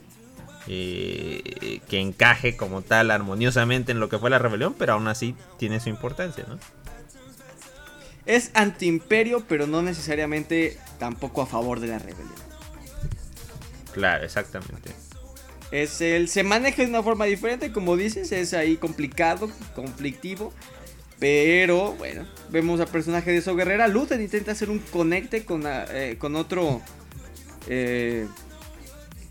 Eh, 0.68 1.80
que 1.88 1.98
encaje 1.98 2.56
como 2.56 2.82
tal 2.82 3.10
armoniosamente 3.10 3.92
en 3.92 4.00
lo 4.00 4.08
que 4.08 4.18
fue 4.18 4.30
la 4.30 4.38
rebelión, 4.38 4.74
pero 4.78 4.92
aún 4.92 5.08
así 5.08 5.34
tiene 5.58 5.80
su 5.80 5.88
importancia, 5.88 6.44
¿no? 6.48 6.58
es 8.26 8.50
antiimperio, 8.54 9.44
pero 9.48 9.66
no 9.66 9.82
necesariamente 9.82 10.78
tampoco 10.98 11.42
a 11.42 11.46
favor 11.46 11.80
de 11.80 11.88
la 11.88 11.98
rebelión. 11.98 12.34
Claro, 13.92 14.24
exactamente. 14.24 14.90
Es 15.70 16.00
el, 16.00 16.28
se 16.28 16.42
maneja 16.42 16.82
de 16.82 16.88
una 16.88 17.02
forma 17.02 17.24
diferente, 17.24 17.72
como 17.72 17.96
dices, 17.96 18.30
es 18.32 18.54
ahí 18.54 18.76
complicado, 18.76 19.50
conflictivo. 19.74 20.52
Pero 21.22 21.92
bueno, 21.92 22.26
vemos 22.50 22.80
al 22.80 22.88
personaje 22.88 23.30
de 23.30 23.40
So 23.42 23.54
Guerrera. 23.54 23.86
Luthen 23.86 24.20
intenta 24.20 24.50
hacer 24.50 24.70
un 24.70 24.80
conecte 24.80 25.44
con, 25.44 25.62
eh, 25.64 26.16
con 26.18 26.34
otro 26.34 26.82
eh, 27.68 28.26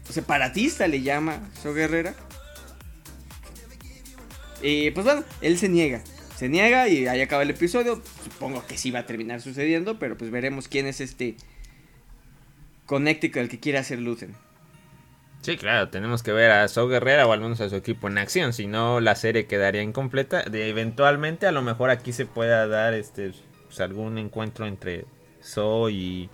separatista, 0.10 0.88
le 0.88 1.02
llama 1.02 1.42
So 1.62 1.74
Guerrera. 1.74 2.16
Y 4.62 4.92
pues 4.92 5.06
bueno, 5.06 5.26
él 5.42 5.58
se 5.58 5.68
niega 5.68 6.02
se 6.38 6.48
niega 6.48 6.88
y 6.88 7.08
ahí 7.08 7.20
acaba 7.20 7.44
el 7.44 7.50
episodio. 7.50 8.02
Supongo 8.24 8.66
que 8.66 8.78
sí 8.78 8.90
va 8.90 9.00
a 9.00 9.06
terminar 9.06 9.42
sucediendo, 9.42 10.00
pero 10.00 10.18
pues 10.18 10.32
veremos 10.32 10.70
quién 10.70 10.88
es 10.88 11.02
este 11.02 11.36
Connecticut 12.86 13.42
el 13.42 13.50
que 13.50 13.60
quiere 13.60 13.80
hacer 13.80 14.00
Lucen. 14.00 14.34
Sí, 15.42 15.58
claro, 15.58 15.90
tenemos 15.90 16.22
que 16.24 16.32
ver 16.34 16.52
a 16.52 16.68
So 16.68 16.88
Guerrera 16.88 17.26
o 17.26 17.32
al 17.32 17.42
menos 17.42 17.62
a 17.62 17.70
su 17.70 17.76
equipo 17.76 18.08
en 18.08 18.18
acción, 18.18 18.54
si 18.54 18.68
no 18.68 19.00
la 19.00 19.16
serie 19.16 19.48
quedaría 19.48 19.82
incompleta. 19.82 20.44
De, 20.44 20.70
eventualmente 20.70 21.48
a 21.48 21.52
lo 21.52 21.62
mejor 21.62 21.90
aquí 21.90 22.14
se 22.14 22.26
pueda 22.26 22.68
dar 22.68 22.94
este 22.94 23.34
pues, 23.68 23.80
algún 23.80 24.18
encuentro 24.18 24.68
entre 24.68 25.06
So 25.42 25.90
y, 25.90 26.30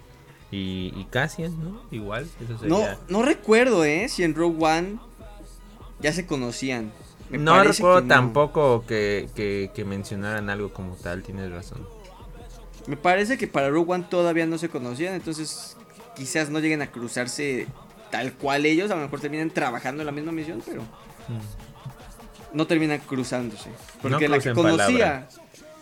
y, 0.52 1.06
Cassian, 1.10 1.58
¿no? 1.64 1.82
Igual, 1.92 2.28
eso 2.44 2.60
sería... 2.60 2.78
No, 2.78 3.00
no 3.08 3.22
recuerdo, 3.24 3.86
¿eh? 3.86 4.10
Si 4.10 4.24
en 4.24 4.36
Rogue 4.36 4.58
One 4.60 5.00
ya 6.02 6.12
se 6.12 6.26
conocían 6.26 6.92
no 7.30 7.64
recuerdo 7.64 8.08
tampoco 8.08 8.86
que, 8.88 9.84
mencionaran 9.86 10.50
algo 10.50 10.74
como 10.74 10.96
tal, 10.96 11.24
tienes 11.24 11.52
razón. 11.52 11.88
Me 12.88 12.96
parece 12.96 13.38
que 13.38 13.48
para 13.48 13.70
Rogue 13.70 13.94
One 13.94 14.06
todavía 14.10 14.46
no 14.46 14.58
se 14.58 14.70
conocían, 14.70 15.14
entonces 15.14 15.76
quizás 16.16 16.50
no 16.50 16.60
lleguen 16.60 16.82
a 16.82 16.92
cruzarse 16.92 17.68
tal 18.10 18.34
cual 18.34 18.66
ellos, 18.66 18.92
a 18.92 18.96
lo 18.96 19.02
mejor 19.02 19.20
terminan 19.20 19.50
trabajando 19.50 20.02
en 20.02 20.06
la 20.06 20.12
misma 20.12 20.32
misión, 20.32 20.62
pero 20.66 20.82
no 22.54 22.68
terminan 22.68 23.00
cruzándose. 23.00 23.70
Porque 24.02 24.28
la 24.28 24.40
que 24.40 24.54
conocía, 24.54 25.28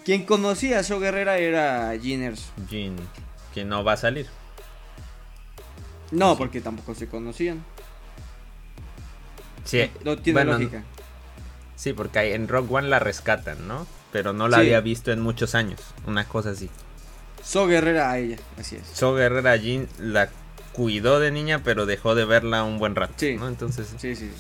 quien 0.04 0.26
conocía 0.26 0.80
a 0.80 0.84
So 0.84 1.00
Guerrera 1.00 1.38
era 1.38 1.98
Giners. 2.00 2.52
Jean, 2.70 2.96
que 3.54 3.66
no 3.66 3.84
va 3.84 3.94
a 3.94 3.98
salir. 3.98 4.28
No, 6.12 6.38
porque 6.38 6.62
tampoco 6.62 6.96
se 6.96 7.08
conocían. 7.08 7.64
Sí. 9.64 9.90
No, 10.04 10.18
tiene 10.18 10.46
lógica. 10.46 10.84
Sí, 11.76 11.94
porque 11.94 12.36
en 12.36 12.48
Rock 12.48 12.72
One 12.72 12.88
la 12.88 13.00
rescatan, 13.00 13.68
¿no? 13.68 13.86
pero 14.16 14.32
no 14.32 14.48
la 14.48 14.60
había 14.60 14.80
visto 14.80 15.12
en 15.12 15.20
muchos 15.20 15.56
años. 15.56 15.82
Una 16.08 16.24
cosa 16.24 16.52
así. 16.52 16.70
So 17.44 17.68
Guerrera 17.68 18.12
a 18.12 18.18
ella, 18.18 18.38
así 18.58 18.78
es. 18.78 18.88
So 18.94 19.14
Guerrera 19.14 19.58
Jean 19.58 19.90
la 20.00 20.30
cuidó 20.76 21.20
de 21.20 21.32
niña, 21.32 21.62
pero 21.64 21.86
dejó 21.86 22.16
de 22.16 22.26
verla 22.26 22.64
un 22.64 22.80
buen 22.80 22.96
rato. 22.96 23.14
Sí. 23.18 23.36
¿no? 23.38 23.48
Entonces. 23.48 23.94
Sí, 23.98 24.16
sí. 24.16 24.32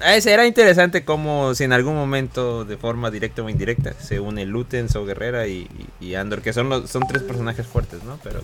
Era 0.00 0.46
interesante 0.46 1.04
como 1.04 1.54
si 1.54 1.64
en 1.64 1.72
algún 1.72 1.94
momento, 1.94 2.64
de 2.64 2.76
forma 2.76 3.10
directa 3.10 3.42
o 3.42 3.48
indirecta, 3.48 3.94
se 3.94 4.20
une 4.20 4.46
Luten, 4.46 4.88
So 4.88 5.04
Guerrera 5.04 5.46
y, 5.48 5.66
Andor, 6.14 6.40
que 6.40 6.52
son 6.52 6.68
los, 6.68 6.88
son 6.88 7.02
tres 7.08 7.22
personajes 7.22 7.66
fuertes, 7.66 8.04
¿no? 8.04 8.18
Pero 8.22 8.42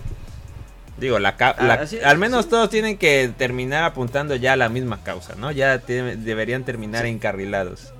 digo, 0.97 1.17
la, 1.19 1.35
ah, 1.39 1.85
al 2.03 2.17
menos 2.17 2.49
todos 2.49 2.69
tienen 2.69 2.97
que 2.97 3.31
terminar 3.37 3.83
apuntando 3.85 4.35
ya 4.35 4.53
a 4.53 4.55
la 4.57 4.67
misma 4.67 5.01
causa, 5.03 5.35
¿no? 5.35 5.51
Ya 5.51 5.77
deberían 5.77 6.65
terminar 6.65 7.05
encarrilados. 7.05 7.93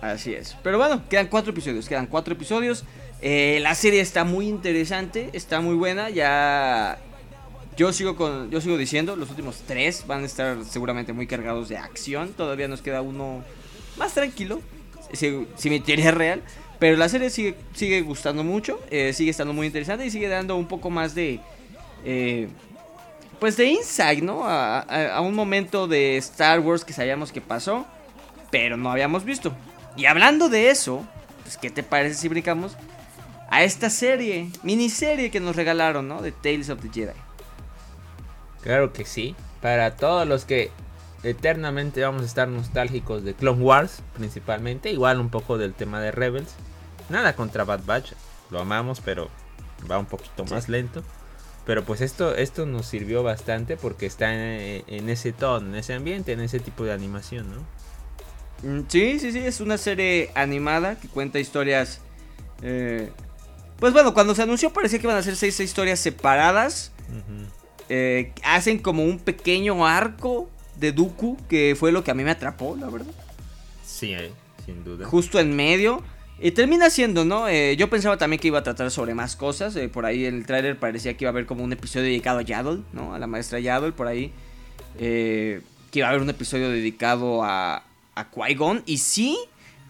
Así 0.00 0.34
es. 0.34 0.56
Pero 0.62 0.78
bueno, 0.78 1.02
quedan 1.08 1.28
cuatro 1.28 1.52
episodios, 1.52 1.88
quedan 1.88 2.06
cuatro 2.06 2.34
episodios. 2.34 2.84
Eh, 3.22 3.60
la 3.62 3.74
serie 3.74 4.00
está 4.00 4.24
muy 4.24 4.48
interesante, 4.48 5.30
está 5.32 5.60
muy 5.60 5.74
buena. 5.74 6.10
Ya 6.10 6.98
yo 7.76 7.92
sigo 7.92 8.16
con, 8.16 8.50
yo 8.50 8.60
sigo 8.60 8.78
diciendo, 8.78 9.16
los 9.16 9.30
últimos 9.30 9.62
tres 9.66 10.06
van 10.06 10.22
a 10.22 10.26
estar 10.26 10.64
seguramente 10.64 11.12
muy 11.12 11.26
cargados 11.26 11.68
de 11.68 11.76
acción. 11.76 12.32
Todavía 12.32 12.68
nos 12.68 12.82
queda 12.82 13.02
uno 13.02 13.44
más 13.98 14.14
tranquilo, 14.14 14.60
si, 15.12 15.46
si 15.56 15.70
mi 15.70 15.80
teoría 15.80 16.08
es 16.08 16.14
real. 16.14 16.42
Pero 16.78 16.96
la 16.96 17.08
serie 17.08 17.30
sigue, 17.30 17.54
sigue 17.74 18.02
gustando 18.02 18.44
mucho, 18.44 18.80
eh, 18.90 19.12
sigue 19.12 19.30
estando 19.30 19.52
muy 19.52 19.66
interesante 19.66 20.04
y 20.04 20.10
sigue 20.10 20.28
dando 20.28 20.56
un 20.56 20.66
poco 20.66 20.90
más 20.90 21.14
de, 21.14 21.40
eh, 22.04 22.48
pues 23.40 23.56
de 23.56 23.66
insight, 23.66 24.22
¿no? 24.22 24.42
A, 24.44 25.20
un 25.20 25.34
momento 25.34 25.86
de 25.86 26.18
Star 26.18 26.60
Wars 26.60 26.84
que 26.84 26.92
sabíamos 26.92 27.32
que 27.32 27.40
pasó, 27.40 27.86
pero 28.50 28.76
no 28.76 28.90
habíamos 28.90 29.24
visto. 29.24 29.54
Y 29.96 30.04
hablando 30.04 30.50
de 30.50 30.68
eso, 30.68 31.06
pues 31.42 31.56
¿qué 31.56 31.70
te 31.70 31.82
parece 31.82 32.14
si 32.16 32.28
brincamos 32.28 32.76
a 33.48 33.62
esta 33.64 33.88
serie, 33.88 34.50
miniserie 34.62 35.30
que 35.30 35.40
nos 35.40 35.56
regalaron, 35.56 36.08
¿no? 36.08 36.20
De 36.20 36.32
Tales 36.32 36.68
of 36.68 36.82
the 36.82 36.90
Jedi. 36.92 37.25
Claro 38.66 38.92
que 38.92 39.04
sí. 39.04 39.36
Para 39.62 39.96
todos 39.96 40.26
los 40.26 40.44
que 40.44 40.70
eternamente 41.22 42.02
vamos 42.02 42.22
a 42.22 42.26
estar 42.26 42.48
nostálgicos 42.48 43.24
de 43.24 43.34
Clone 43.34 43.62
Wars, 43.62 44.02
principalmente, 44.16 44.90
igual 44.90 45.20
un 45.20 45.30
poco 45.30 45.56
del 45.56 45.72
tema 45.72 46.00
de 46.00 46.10
Rebels. 46.10 46.52
Nada 47.08 47.36
contra 47.36 47.64
Bad 47.64 47.84
Batch, 47.86 48.12
lo 48.50 48.60
amamos, 48.60 49.00
pero 49.00 49.30
va 49.90 49.98
un 49.98 50.06
poquito 50.06 50.44
más 50.46 50.68
lento. 50.68 51.04
Pero 51.64 51.84
pues 51.84 52.00
esto, 52.00 52.34
esto 52.34 52.66
nos 52.66 52.86
sirvió 52.86 53.22
bastante 53.22 53.76
porque 53.76 54.06
está 54.06 54.34
en, 54.34 55.08
ese 55.08 55.32
tono, 55.32 55.68
en 55.68 55.76
ese 55.76 55.94
ambiente, 55.94 56.32
en 56.32 56.40
ese 56.40 56.60
tipo 56.60 56.84
de 56.84 56.92
animación, 56.92 57.46
¿no? 57.50 58.68
Mm, 58.68 58.84
sí, 58.88 59.18
sí, 59.20 59.32
sí, 59.32 59.38
es 59.38 59.60
una 59.60 59.78
serie 59.78 60.30
animada 60.34 60.98
que 60.98 61.08
cuenta 61.08 61.38
historias 61.38 62.00
eh, 62.62 63.12
pues 63.78 63.92
bueno, 63.92 64.14
cuando 64.14 64.34
se 64.34 64.42
anunció 64.42 64.72
parecía 64.72 64.98
que 64.98 65.06
iban 65.06 65.18
a 65.18 65.22
ser 65.22 65.36
seis, 65.36 65.58
historias 65.60 66.00
separadas. 66.00 66.92
Eh, 67.88 68.32
hacen 68.42 68.78
como 68.78 69.04
un 69.04 69.18
pequeño 69.18 69.86
arco 69.86 70.50
de 70.76 70.92
Dooku, 70.92 71.36
que 71.48 71.76
fue 71.78 71.92
lo 71.92 72.02
que 72.04 72.10
a 72.10 72.14
mí 72.14 72.24
me 72.24 72.30
atrapó, 72.30 72.76
la 72.76 72.88
verdad. 72.88 73.12
Sí, 73.84 74.12
eh, 74.12 74.30
sin 74.64 74.84
duda. 74.84 75.06
Justo 75.06 75.38
en 75.38 75.54
medio. 75.54 76.02
Y 76.38 76.50
termina 76.50 76.90
siendo, 76.90 77.24
¿no? 77.24 77.48
Eh, 77.48 77.76
yo 77.76 77.88
pensaba 77.88 78.18
también 78.18 78.40
que 78.40 78.48
iba 78.48 78.58
a 78.58 78.62
tratar 78.62 78.90
sobre 78.90 79.14
más 79.14 79.36
cosas. 79.36 79.78
por 79.92 80.04
ahí 80.04 80.26
en 80.26 80.34
el 80.34 80.46
tráiler 80.46 80.78
parecía 80.78 81.16
que 81.16 81.24
iba 81.24 81.30
a 81.30 81.32
haber 81.32 81.46
como 81.46 81.64
un 81.64 81.72
episodio 81.72 82.04
dedicado 82.06 82.40
a 82.40 82.42
Yaddle, 82.42 82.82
¿no? 82.92 83.14
A 83.14 83.18
la 83.18 83.26
maestra 83.26 83.58
Yaddle, 83.58 83.92
por 83.92 84.06
ahí. 84.06 84.32
que 84.98 85.62
iba 85.92 86.06
a 86.06 86.10
haber 86.10 86.20
un 86.22 86.28
episodio 86.28 86.68
dedicado 86.68 87.42
a, 87.42 87.84
a 88.14 88.30
Qui-Gon. 88.30 88.82
Y 88.84 88.98
sí, 88.98 89.38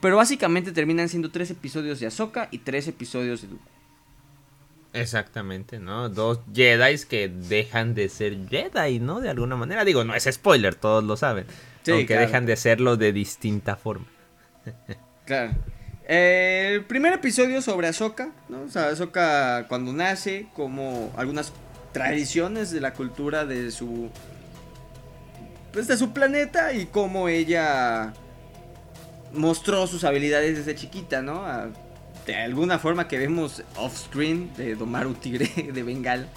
pero 0.00 0.16
básicamente 0.16 0.70
terminan 0.70 1.08
siendo 1.08 1.30
tres 1.30 1.50
episodios 1.50 1.98
de 1.98 2.06
Ahsoka 2.06 2.48
y 2.52 2.58
tres 2.58 2.86
episodios 2.86 3.42
de 3.42 3.48
Dooku. 3.48 3.75
Exactamente, 4.96 5.78
¿no? 5.78 6.08
Dos 6.08 6.40
Jedi 6.54 6.98
que 7.08 7.28
dejan 7.28 7.94
de 7.94 8.08
ser 8.08 8.48
Jedi, 8.48 8.98
¿no? 8.98 9.20
De 9.20 9.28
alguna 9.28 9.54
manera. 9.56 9.84
Digo, 9.84 10.04
no 10.04 10.14
es 10.14 10.28
spoiler, 10.30 10.74
todos 10.74 11.04
lo 11.04 11.16
saben. 11.16 11.46
Sí, 11.82 11.92
aunque 11.92 12.16
dejan 12.16 12.46
de 12.46 12.56
serlo 12.56 12.96
de 12.96 13.12
distinta 13.12 13.76
forma. 13.76 14.06
claro. 15.26 15.52
el 16.08 16.84
primer 16.84 17.12
episodio 17.12 17.60
sobre 17.60 17.88
Ahsoka, 17.88 18.32
¿no? 18.48 18.62
O 18.62 18.68
sea, 18.68 18.88
Ahsoka 18.88 19.66
cuando 19.68 19.92
nace, 19.92 20.48
como 20.54 21.12
algunas 21.16 21.52
tradiciones 21.92 22.70
de 22.70 22.80
la 22.80 22.94
cultura 22.94 23.44
de 23.44 23.70
su. 23.70 24.10
Pues 25.72 25.86
de 25.88 25.96
su 25.98 26.14
planeta 26.14 26.72
y 26.72 26.86
cómo 26.86 27.28
ella 27.28 28.14
mostró 29.34 29.86
sus 29.86 30.04
habilidades 30.04 30.56
desde 30.56 30.74
chiquita, 30.74 31.20
¿no? 31.20 31.44
De 32.26 32.34
alguna 32.34 32.78
forma 32.78 33.06
que 33.08 33.18
vemos 33.18 33.62
off-screen 33.76 34.52
de 34.56 34.74
domar 34.74 35.06
un 35.06 35.14
tigre 35.14 35.46
de 35.72 35.82
Bengal. 35.82 36.28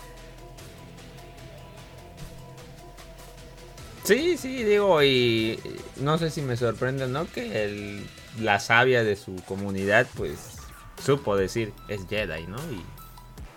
Sí, 4.03 4.37
sí, 4.37 4.63
digo, 4.63 5.03
y 5.03 5.59
no 5.97 6.17
sé 6.17 6.31
si 6.31 6.41
me 6.41 6.57
sorprende, 6.57 7.07
¿no? 7.07 7.31
Que 7.31 7.65
el, 7.65 8.07
la 8.39 8.59
sabia 8.59 9.03
de 9.03 9.15
su 9.15 9.35
comunidad, 9.45 10.07
pues, 10.15 10.57
supo 11.03 11.35
decir, 11.35 11.73
es 11.89 12.07
Jedi, 12.07 12.47
¿no? 12.47 12.57
Y, 12.71 12.83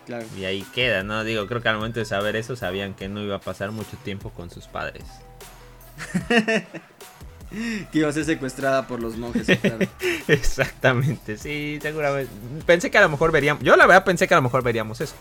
claro. 0.05 0.27
y 0.37 0.45
ahí 0.45 0.67
queda, 0.75 1.05
¿no? 1.05 1.25
Digo, 1.25 1.47
creo 1.47 1.63
que 1.63 1.69
al 1.71 1.77
momento 1.77 2.01
de 2.01 2.07
saber 2.07 2.37
eso 2.37 2.55
sabían 2.57 2.95
que 2.95 3.09
no 3.09 3.23
iba 3.23 3.37
a 3.37 3.41
pasar 3.41 3.71
mucho 3.71 3.97
tiempo 4.05 4.31
con 4.31 4.51
sus 4.51 4.67
padres. 4.67 5.05
que 7.93 7.99
iba 7.99 8.09
a 8.09 8.13
ser 8.13 8.25
secuestrada 8.25 8.87
por 8.87 9.01
los 9.01 9.17
monjes. 9.17 9.47
Exactamente, 10.29 11.37
sí, 11.37 11.79
seguramente. 11.81 12.31
Pensé 12.67 12.91
que 12.91 12.99
a 12.99 13.03
lo 13.03 13.09
mejor 13.09 13.33
veríamos, 13.33 13.63
yo 13.63 13.77
la 13.77 13.87
verdad 13.87 14.05
pensé 14.05 14.27
que 14.27 14.35
a 14.35 14.39
lo 14.39 14.43
mejor 14.43 14.63
veríamos 14.63 15.01
eso, 15.01 15.15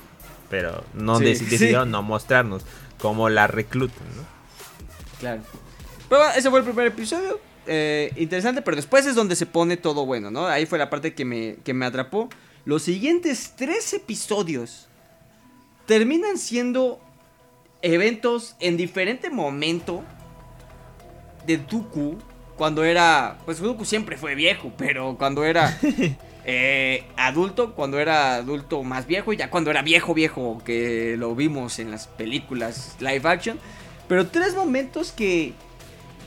pero 0.50 0.84
no 0.94 1.20
decidieron 1.20 1.91
no 1.91 2.02
mostrarnos 2.02 2.63
como 3.00 3.30
la 3.30 3.48
reclutan, 3.48 4.06
¿no? 4.15 4.24
Claro. 5.20 5.41
Pero 6.10 6.24
ese 6.36 6.50
fue 6.50 6.60
el 6.60 6.65
primer 6.65 6.88
episodio. 6.88 7.39
Eh, 7.67 8.12
interesante, 8.17 8.62
pero 8.62 8.76
después 8.76 9.06
es 9.06 9.15
donde 9.15 9.36
se 9.36 9.46
pone 9.46 9.78
todo 9.78 10.06
bueno, 10.06 10.32
¿no? 10.32 10.48
Ahí 10.48 10.65
fue 10.65 10.80
la 10.80 10.89
parte 10.89 11.13
que 11.13 11.26
me, 11.26 11.58
que 11.63 11.74
me 11.74 11.86
atrapó. 11.86 12.30
Los 12.65 12.84
siguientes 12.84 13.54
tres 13.56 13.94
episodios 13.94 14.88
terminan 15.86 16.38
siendo 16.38 17.00
eventos 17.82 18.56
en 18.60 18.78
diferente 18.78 19.30
momento 19.30 20.04
de 21.46 21.58
Dooku 21.58 22.18
cuando 22.58 22.84
era. 22.84 23.38
Pues 23.46 23.60
Dooku 23.60 23.86
siempre 23.86 24.18
fue 24.18 24.36
viejo, 24.36 24.72
pero 24.78 25.16
cuando 25.18 25.44
era 25.44 25.78
eh, 26.46 27.06
adulto, 27.18 27.74
cuando 27.74 28.00
era 28.00 28.36
adulto 28.36 28.84
más 28.84 29.08
viejo, 29.08 29.34
y 29.34 29.38
ya 29.38 29.50
cuando 29.50 29.72
era 29.72 29.82
viejo, 29.82 30.14
viejo, 30.14 30.62
que 30.64 31.16
lo 31.18 31.36
vimos 31.36 31.80
en 31.80 31.92
las 31.92 32.08
películas 32.08 32.98
live 33.00 33.28
action. 33.28 33.60
Pero 34.08 34.28
tres 34.28 34.56
momentos 34.56 35.12
que 35.12 35.54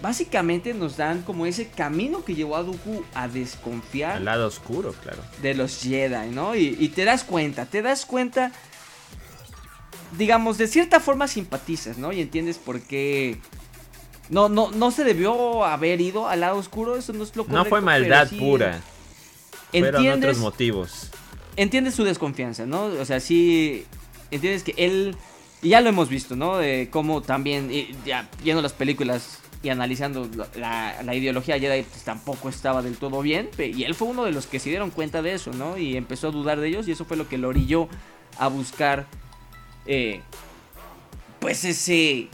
básicamente 0.03 0.75
nos 0.75 0.97
dan 0.97 1.23
como 1.23 1.47
ese 1.47 1.69
camino 1.69 2.25
que 2.25 2.35
llevó 2.35 2.57
a 2.57 2.63
Dooku 2.63 3.05
a 3.15 3.29
desconfiar. 3.29 4.17
Al 4.17 4.25
lado 4.25 4.47
oscuro, 4.47 4.93
claro. 5.03 5.23
De 5.41 5.55
los 5.55 5.83
Jedi, 5.83 6.31
¿no? 6.31 6.57
Y, 6.57 6.77
y 6.79 6.89
te 6.89 7.05
das 7.05 7.25
cuenta, 7.25 7.67
te 7.67 7.83
das 7.83 8.07
cuenta. 8.07 8.53
Digamos, 10.19 10.59
de 10.59 10.69
cierta 10.69 11.01
forma 11.01 11.27
simpatizas, 11.27 11.99
¿no? 11.99 12.13
Y 12.13 12.21
entiendes 12.21 12.59
por 12.59 12.81
qué 12.81 13.41
no, 14.31 14.49
no, 14.49 14.71
no 14.71 14.91
se 14.91 15.05
debió 15.05 15.65
haber 15.65 16.01
ido 16.01 16.29
al 16.29 16.41
lado 16.41 16.57
oscuro, 16.57 16.97
eso 16.97 17.13
no 17.13 17.25
es 17.25 17.37
lo 17.37 17.45
correcto. 17.45 17.65
No 17.65 17.69
fue 17.69 17.81
maldad 17.81 18.29
pura. 18.39 18.81
Fueron 19.71 20.07
otros 20.09 20.39
motivos. 20.39 21.11
Entiendes 21.57 21.95
su 21.95 22.05
desconfianza, 22.05 22.67
¿no? 22.67 22.85
O 22.85 23.05
sea, 23.05 23.21
sí. 23.21 23.87
Entiendes 24.31 24.63
que 24.63 24.75
él. 24.77 25.17
Y 25.63 25.71
ya 25.71 25.81
lo 25.81 25.89
hemos 25.89 26.09
visto, 26.09 26.37
¿no? 26.37 26.59
De 26.59 26.89
cómo 26.91 27.23
también, 27.23 27.71
ya 28.05 28.29
viendo 28.43 28.61
las 28.61 28.73
películas 28.73 29.41
y 29.63 29.71
analizando 29.71 30.29
la, 30.57 31.03
la 31.03 31.15
ideología 31.15 31.59
Jedi, 31.59 31.85
pues, 31.85 32.05
tampoco 32.05 32.49
estaba 32.49 32.83
del 32.83 32.97
todo 32.97 33.23
bien. 33.23 33.49
Y 33.59 33.85
él 33.85 33.95
fue 33.95 34.09
uno 34.09 34.25
de 34.25 34.33
los 34.33 34.47
que 34.47 34.59
se 34.59 34.69
dieron 34.69 34.91
cuenta 34.91 35.23
de 35.23 35.33
eso, 35.35 35.53
¿no? 35.53 35.79
Y 35.79 35.97
empezó 35.97 36.29
a 36.29 36.31
dudar 36.31 36.61
de 36.61 36.69
ellos. 36.69 36.89
Y 36.89 36.93
eso 36.93 37.05
fue 37.05 37.17
lo 37.17 37.29
que 37.29 37.39
lo 37.39 37.49
orilló 37.49 37.89
a 38.39 38.49
buscar. 38.49 39.07
Eh, 39.87 40.21
pues 41.41 41.65
ese 41.65 42.29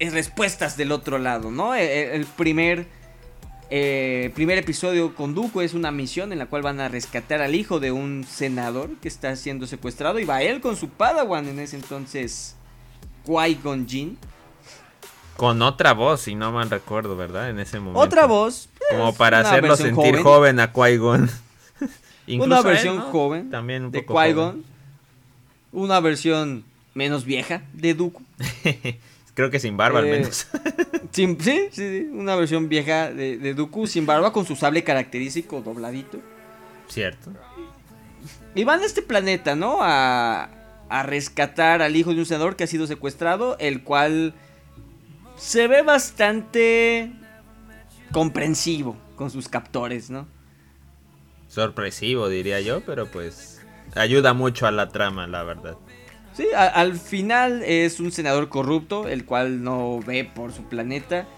respuestas 0.00 0.76
del 0.76 0.92
otro 0.92 1.18
lado, 1.18 1.50
¿no? 1.50 1.74
E, 1.74 1.84
e, 1.84 2.16
el, 2.16 2.26
primer, 2.26 2.86
eh, 3.70 4.30
primer 4.34 4.58
episodio 4.58 5.14
con 5.14 5.34
Duco 5.34 5.62
es 5.62 5.74
una 5.74 5.90
misión 5.90 6.32
en 6.32 6.38
la 6.38 6.46
cual 6.46 6.62
van 6.62 6.80
a 6.80 6.88
rescatar 6.88 7.42
al 7.42 7.54
hijo 7.54 7.80
de 7.80 7.92
un 7.92 8.24
senador 8.28 8.90
que 9.00 9.08
está 9.08 9.34
siendo 9.36 9.66
secuestrado 9.66 10.18
y 10.18 10.24
va 10.24 10.42
él 10.42 10.60
con 10.60 10.76
su 10.76 10.88
padawan 10.88 11.48
en 11.48 11.60
ese 11.60 11.76
entonces, 11.76 12.56
Qui-Gon 13.26 13.86
Jinn. 13.88 14.18
Con 15.36 15.62
otra 15.62 15.94
voz, 15.94 16.22
si 16.22 16.34
no 16.34 16.52
mal 16.52 16.70
recuerdo, 16.70 17.16
¿verdad? 17.16 17.50
En 17.50 17.58
ese 17.58 17.80
momento. 17.80 18.00
Otra 18.00 18.26
voz. 18.26 18.68
Como 18.90 19.14
para 19.14 19.40
hacerlo 19.40 19.76
sentir 19.76 20.18
joven, 20.22 20.60
a 20.60 20.72
Qui-Gon. 20.72 21.30
una 22.38 22.62
versión 22.62 23.00
joven 23.00 23.50
También 23.50 23.90
de 23.90 24.06
Qui-Gon. 24.06 24.62
Una 25.72 25.98
versión 25.98 26.64
menos 26.94 27.24
vieja 27.24 27.62
de 27.72 27.94
Dooku. 27.94 28.22
Creo 29.34 29.50
que 29.50 29.58
sin 29.58 29.76
barba 29.76 29.98
al 29.98 30.06
eh, 30.06 30.10
menos. 30.12 30.46
sí, 31.10 31.36
sí, 31.72 32.08
una 32.12 32.36
versión 32.36 32.68
vieja 32.68 33.10
de, 33.10 33.36
de, 33.36 33.54
Dooku 33.54 33.86
sin 33.86 34.06
barba 34.06 34.32
con 34.32 34.46
su 34.46 34.54
sable 34.54 34.84
característico 34.84 35.60
dobladito. 35.60 36.20
Cierto. 36.88 37.32
Y 38.54 38.62
van 38.64 38.80
a 38.80 38.84
este 38.86 39.02
planeta, 39.02 39.56
¿no? 39.56 39.78
A, 39.80 40.48
a 40.88 41.02
rescatar 41.02 41.82
al 41.82 41.96
hijo 41.96 42.14
de 42.14 42.20
un 42.20 42.26
senador 42.26 42.54
que 42.54 42.64
ha 42.64 42.68
sido 42.68 42.86
secuestrado, 42.86 43.56
el 43.58 43.82
cual 43.82 44.34
se 45.36 45.66
ve 45.66 45.82
bastante 45.82 47.10
comprensivo 48.12 48.96
con 49.16 49.30
sus 49.30 49.48
captores, 49.48 50.10
¿no? 50.10 50.28
Sorpresivo, 51.48 52.28
diría 52.28 52.60
yo, 52.60 52.80
pero 52.82 53.06
pues 53.06 53.60
ayuda 53.94 54.34
mucho 54.34 54.66
a 54.66 54.70
la 54.70 54.88
trama, 54.88 55.26
la 55.26 55.42
verdad. 55.42 55.76
Sí, 56.36 56.48
al 56.54 56.96
final 56.98 57.62
es 57.62 58.00
un 58.00 58.10
senador 58.10 58.48
corrupto, 58.48 59.06
el 59.06 59.24
cual 59.24 59.62
no 59.62 60.00
ve 60.00 60.24
por 60.24 60.52
su 60.52 60.64
planeta. 60.64 61.28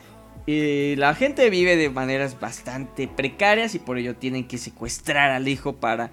Y 0.46 0.96
la 0.96 1.14
gente 1.14 1.50
vive 1.50 1.76
de 1.76 1.90
maneras 1.90 2.40
bastante 2.40 3.06
precarias 3.08 3.74
y 3.74 3.78
por 3.78 3.98
ello 3.98 4.14
tienen 4.14 4.46
que 4.46 4.58
secuestrar 4.58 5.32
al 5.32 5.48
hijo 5.48 5.76
para... 5.76 6.10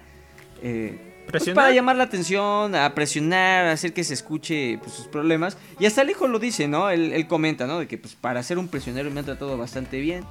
Eh, 0.62 1.12
pues, 1.30 1.48
para 1.50 1.72
llamar 1.72 1.96
la 1.96 2.04
atención, 2.04 2.74
a 2.74 2.94
presionar, 2.94 3.66
a 3.66 3.72
hacer 3.72 3.94
que 3.94 4.04
se 4.04 4.12
escuche 4.12 4.78
pues, 4.82 4.92
sus 4.92 5.06
problemas. 5.06 5.56
Y 5.80 5.86
hasta 5.86 6.02
el 6.02 6.10
hijo 6.10 6.26
lo 6.26 6.38
dice, 6.38 6.68
¿no? 6.68 6.90
Él, 6.90 7.26
comenta, 7.26 7.66
¿no? 7.66 7.78
De 7.78 7.88
que 7.88 7.96
pues 7.96 8.14
para 8.14 8.42
ser 8.42 8.58
un 8.58 8.68
prisionero 8.68 9.10
me 9.10 9.20
han 9.20 9.26
tratado 9.26 9.56
bastante 9.56 10.00
bien. 10.00 10.24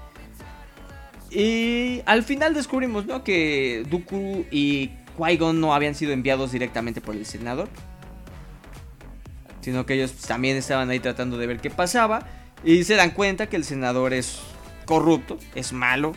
Y 1.32 2.02
al 2.06 2.22
final 2.22 2.54
descubrimos, 2.54 3.08
¿no? 3.08 3.24
Que 3.24 3.84
Dooku 3.90 4.46
y 4.52 4.92
Qui-Gon 5.18 5.60
no 5.60 5.74
habían 5.74 5.96
sido 5.96 6.12
enviados 6.12 6.52
directamente 6.52 7.02
por 7.02 7.16
el 7.16 7.26
senador. 7.26 7.70
Sino 9.64 9.86
que 9.86 9.96
ellos 9.96 10.14
también 10.14 10.58
estaban 10.58 10.90
ahí 10.90 11.00
tratando 11.00 11.38
de 11.38 11.48
ver 11.48 11.60
qué 11.60 11.70
pasaba. 11.70 12.28
Y 12.64 12.84
se 12.84 12.96
dan 12.96 13.12
cuenta 13.12 13.48
que 13.48 13.56
el 13.56 13.64
senador 13.64 14.14
es 14.14 14.40
corrupto, 14.86 15.38
es 15.56 15.74
malo. 15.74 16.14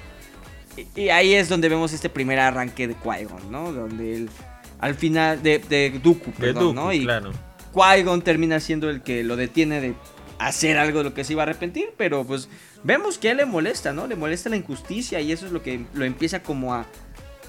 Y, 0.94 1.08
ahí 1.08 1.34
es 1.34 1.48
donde 1.48 1.68
vemos 1.68 1.92
este 1.92 2.10
primer 2.10 2.38
arranque 2.38 2.86
de 2.86 2.94
Qui-Gon, 2.96 3.50
¿no? 3.50 3.72
Donde 3.72 4.16
él, 4.16 4.30
al 4.78 4.94
final, 4.94 5.42
de, 5.42 5.58
de 5.58 5.98
Dooku, 6.02 6.32
perdón, 6.32 6.74
¿no? 6.74 6.92
Y 6.92 7.04
claro. 7.04 7.32
Qui-Gon 7.72 8.22
termina 8.22 8.60
siendo 8.60 8.90
el 8.90 9.02
que 9.02 9.24
lo 9.24 9.36
detiene 9.36 9.80
de 9.80 9.94
hacer 10.38 10.78
algo 10.78 10.98
de 10.98 11.04
lo 11.04 11.14
que 11.14 11.24
se 11.24 11.32
iba 11.32 11.42
a 11.42 11.44
arrepentir, 11.44 11.94
pero 11.96 12.24
pues 12.24 12.48
vemos 12.82 13.18
que 13.18 13.28
a 13.28 13.30
él 13.32 13.38
le 13.38 13.46
molesta, 13.46 13.92
¿no? 13.92 14.06
Le 14.06 14.16
molesta 14.16 14.50
la 14.50 14.56
injusticia 14.56 15.20
y 15.20 15.32
eso 15.32 15.46
es 15.46 15.52
lo 15.52 15.62
que 15.62 15.84
lo 15.94 16.04
empieza 16.04 16.42
como 16.42 16.74
a 16.74 16.86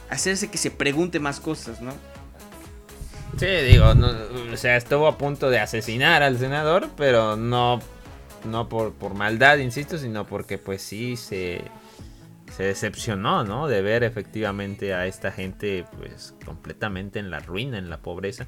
hacerse 0.09 0.49
que 0.49 0.57
se 0.57 0.71
pregunte 0.71 1.19
más 1.19 1.39
cosas, 1.39 1.81
¿no? 1.81 1.93
Sí, 3.35 3.45
digo, 3.45 3.85
o 4.51 4.57
sea, 4.57 4.77
estuvo 4.77 5.07
a 5.07 5.17
punto 5.17 5.49
de 5.49 5.59
asesinar 5.59 6.23
al 6.23 6.37
senador, 6.37 6.89
pero 6.95 7.35
no, 7.35 7.79
no 8.45 8.69
por, 8.69 8.93
por 8.93 9.13
maldad, 9.13 9.57
insisto, 9.57 9.97
sino 9.97 10.25
porque 10.25 10.57
pues 10.57 10.81
sí 10.81 11.17
se, 11.17 11.61
se 12.55 12.63
decepcionó, 12.63 13.43
¿no? 13.43 13.67
De 13.67 13.81
ver 13.81 14.03
efectivamente 14.03 14.93
a 14.93 15.05
esta 15.05 15.31
gente 15.31 15.85
pues 15.97 16.33
completamente 16.45 17.19
en 17.19 17.29
la 17.29 17.39
ruina, 17.39 17.77
en 17.77 17.89
la 17.89 17.99
pobreza. 17.99 18.47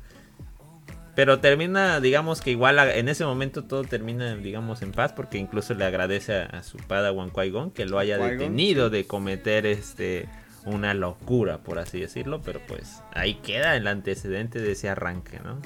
Pero 1.16 1.40
termina, 1.40 2.00
digamos 2.00 2.40
que 2.40 2.52
igual 2.52 2.80
en 2.80 3.10
ese 3.10 3.26
momento 3.26 3.66
todo 3.66 3.84
termina, 3.84 4.36
digamos, 4.38 4.82
en 4.82 4.94
paz, 4.94 5.12
porque 5.12 5.38
incluso 5.38 5.74
le 5.74 5.84
agradece 5.84 6.34
a, 6.34 6.64
su 6.64 6.78
padawan 6.78 7.32
Qui-Gon 7.32 7.72
que 7.72 7.86
lo 7.86 8.00
haya 8.00 8.18
detenido 8.18 8.90
de 8.90 9.06
cometer 9.06 9.66
este 9.66 10.30
una 10.66 10.94
locura, 10.94 11.60
por 11.60 11.80
así 11.80 12.00
decirlo, 12.00 12.42
pero 12.42 12.62
pues 12.68 13.02
ahí 13.14 13.36
queda 13.36 13.76
el 13.76 13.88
antecedente 13.88 14.60
de 14.60 14.72
ese 14.72 14.90
arranque, 14.90 15.40
¿no? 15.40 15.60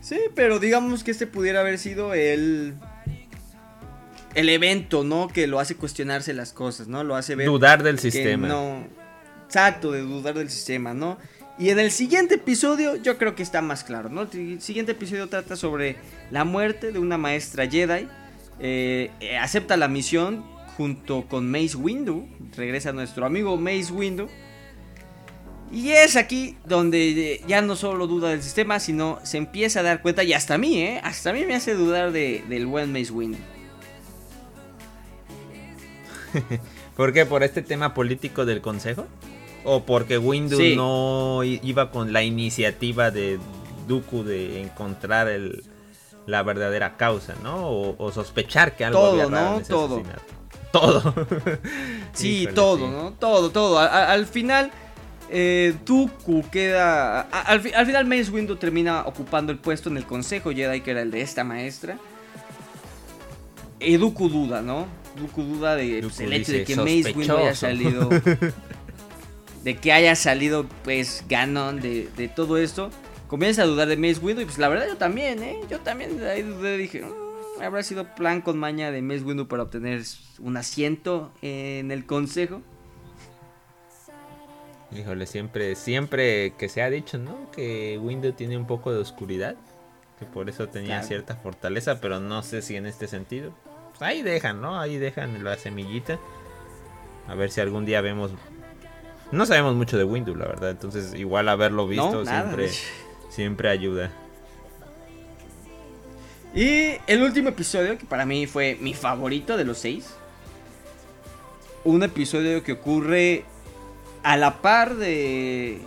Sí, 0.00 0.18
pero 0.34 0.58
digamos 0.58 1.02
que 1.02 1.10
este 1.10 1.26
pudiera 1.26 1.60
haber 1.60 1.78
sido 1.78 2.14
el 2.14 2.74
el 4.34 4.48
evento, 4.50 5.02
¿no? 5.02 5.28
Que 5.28 5.46
lo 5.46 5.58
hace 5.58 5.76
cuestionarse 5.76 6.34
las 6.34 6.52
cosas, 6.52 6.88
¿no? 6.88 7.02
Lo 7.02 7.16
hace 7.16 7.34
ver 7.34 7.46
dudar 7.46 7.82
del 7.82 7.98
sistema. 7.98 8.46
No, 8.46 8.86
exacto, 9.46 9.92
de 9.92 10.02
dudar 10.02 10.34
del 10.34 10.50
sistema, 10.50 10.94
¿no? 10.94 11.18
Y 11.58 11.70
en 11.70 11.78
el 11.78 11.90
siguiente 11.90 12.34
episodio 12.34 12.96
yo 12.96 13.16
creo 13.16 13.34
que 13.34 13.42
está 13.42 13.62
más 13.62 13.82
claro, 13.82 14.10
¿no? 14.10 14.28
El 14.32 14.60
siguiente 14.60 14.92
episodio 14.92 15.28
trata 15.28 15.56
sobre 15.56 15.96
la 16.30 16.44
muerte 16.44 16.92
de 16.92 16.98
una 16.98 17.16
maestra 17.16 17.66
Jedi. 17.66 18.06
Eh, 18.58 19.10
eh, 19.20 19.38
acepta 19.38 19.76
la 19.76 19.88
misión 19.88 20.44
junto 20.76 21.26
con 21.28 21.50
Mace 21.50 21.76
Windu. 21.76 22.28
Regresa 22.56 22.92
nuestro 22.92 23.26
amigo 23.26 23.56
Mace 23.56 23.92
Windu. 23.92 24.28
Y 25.72 25.90
es 25.90 26.16
aquí 26.16 26.56
donde 26.64 27.42
ya 27.48 27.60
no 27.60 27.74
solo 27.74 28.06
duda 28.06 28.28
del 28.28 28.42
sistema, 28.42 28.78
sino 28.78 29.18
se 29.24 29.38
empieza 29.38 29.80
a 29.80 29.82
dar 29.82 30.00
cuenta, 30.00 30.22
y 30.22 30.32
hasta 30.32 30.54
a 30.54 30.58
mí, 30.58 30.78
¿eh? 30.78 31.00
Hasta 31.02 31.30
a 31.30 31.32
mí 31.32 31.44
me 31.44 31.56
hace 31.56 31.74
dudar 31.74 32.12
de, 32.12 32.44
del 32.48 32.66
buen 32.66 32.92
Mace 32.92 33.10
Windu. 33.10 33.38
¿Por 36.96 37.12
qué? 37.12 37.26
¿Por 37.26 37.42
este 37.42 37.62
tema 37.62 37.94
político 37.94 38.44
del 38.46 38.60
consejo? 38.60 39.06
¿O 39.64 39.84
porque 39.84 40.18
Windu 40.18 40.58
no 40.76 41.42
iba 41.42 41.90
con 41.90 42.12
la 42.12 42.22
iniciativa 42.22 43.10
de 43.10 43.40
Dooku 43.88 44.22
de 44.22 44.62
encontrar 44.62 45.26
el, 45.26 45.64
la 46.26 46.44
verdadera 46.44 46.96
causa, 46.96 47.34
¿no? 47.42 47.68
O, 47.68 48.12
sospechar 48.12 48.76
que 48.76 48.84
algo 48.84 49.00
todo, 49.00 49.22
había 49.22 49.26
¿no? 49.26 49.62
todo. 49.62 50.02
Todo. 50.80 51.14
sí, 52.12 52.48
todo, 52.54 52.90
¿no? 52.90 53.12
Todo, 53.12 53.50
todo. 53.50 53.78
al 53.78 54.26
final, 54.26 54.70
eh, 55.30 55.74
Dooku 55.84 56.48
queda. 56.50 57.22
al, 57.22 57.60
final, 57.60 58.06
Mace 58.06 58.30
Windu 58.30 58.56
termina 58.56 59.02
ocupando 59.06 59.52
el 59.52 59.58
puesto 59.58 59.88
en 59.88 59.96
el 59.96 60.04
Consejo 60.04 60.52
Jedi, 60.52 60.80
que 60.80 60.90
era 60.92 61.02
el 61.02 61.10
de 61.10 61.20
esta 61.20 61.44
maestra. 61.44 61.98
Y 63.80 63.96
Dooku 63.96 64.28
duda, 64.28 64.62
¿no? 64.62 64.86
Dooku 65.18 65.42
duda 65.42 65.76
de 65.76 66.00
pues, 66.02 66.20
el 66.20 66.32
hecho 66.32 66.52
de 66.52 66.64
que 66.64 66.76
Mace 66.76 67.12
Windu 67.16 67.36
haya 67.36 67.54
salido. 67.54 68.08
de 69.64 69.76
que 69.76 69.92
haya 69.92 70.14
salido 70.14 70.64
pues 70.84 71.24
Ganon 71.28 71.80
de, 71.80 72.30
todo 72.36 72.56
esto, 72.56 72.90
comienza 73.26 73.62
a 73.62 73.66
dudar 73.66 73.88
de 73.88 73.96
Mace 73.96 74.20
Windu 74.20 74.42
y 74.42 74.44
pues 74.44 74.58
la 74.58 74.68
verdad 74.68 74.86
yo 74.86 74.96
también, 74.96 75.42
¿eh? 75.42 75.60
Yo 75.68 75.80
también 75.80 76.22
ahí 76.22 76.42
dudé, 76.42 76.78
dije, 76.78 77.02
mm, 77.02 77.25
habrá 77.60 77.82
sido 77.82 78.14
plan 78.14 78.40
con 78.40 78.58
maña 78.58 78.90
de 78.90 79.02
Mace 79.02 79.22
Windu 79.22 79.48
para 79.48 79.64
obtener 79.64 80.02
un 80.38 80.56
asiento 80.56 81.32
en 81.42 81.90
el 81.90 82.06
consejo. 82.06 82.62
Híjole, 84.96 85.26
siempre, 85.26 85.74
siempre 85.74 86.54
que 86.56 86.68
se 86.68 86.82
ha 86.82 86.90
dicho, 86.90 87.18
¿no? 87.18 87.50
Que 87.50 87.98
Windu 88.00 88.32
tiene 88.32 88.56
un 88.56 88.66
poco 88.66 88.92
de 88.92 88.98
oscuridad, 88.98 89.56
que 90.18 90.26
por 90.26 90.48
eso 90.48 90.68
tenía 90.68 91.02
cierta 91.02 91.36
fortaleza, 91.36 92.00
pero 92.00 92.20
no 92.20 92.42
sé 92.42 92.62
si 92.62 92.76
en 92.76 92.86
este 92.86 93.06
sentido. 93.08 93.52
Pues 93.90 94.02
ahí 94.02 94.22
dejan, 94.22 94.60
¿no? 94.60 94.78
Ahí 94.78 94.98
dejan 94.98 95.42
la 95.42 95.56
semillita. 95.56 96.18
A 97.26 97.34
ver 97.34 97.50
si 97.50 97.60
algún 97.60 97.84
día 97.84 98.00
vemos 98.00 98.32
no 99.32 99.44
sabemos 99.44 99.74
mucho 99.74 99.98
de 99.98 100.04
Windu, 100.04 100.34
la 100.34 100.46
verdad. 100.46 100.70
Entonces, 100.70 101.14
igual 101.14 101.48
haberlo 101.48 101.86
visto 101.86 102.24
siempre, 102.24 102.70
siempre 103.28 103.68
ayuda. 103.68 104.12
Y 106.56 106.96
el 107.06 107.22
último 107.22 107.50
episodio, 107.50 107.98
que 107.98 108.06
para 108.06 108.24
mí 108.24 108.46
fue 108.46 108.78
mi 108.80 108.94
favorito 108.94 109.58
de 109.58 109.64
los 109.64 109.76
seis. 109.76 110.06
Un 111.84 112.02
episodio 112.02 112.64
que 112.64 112.72
ocurre 112.72 113.44
a 114.22 114.38
la 114.38 114.62
par 114.62 114.96
de. 114.96 115.78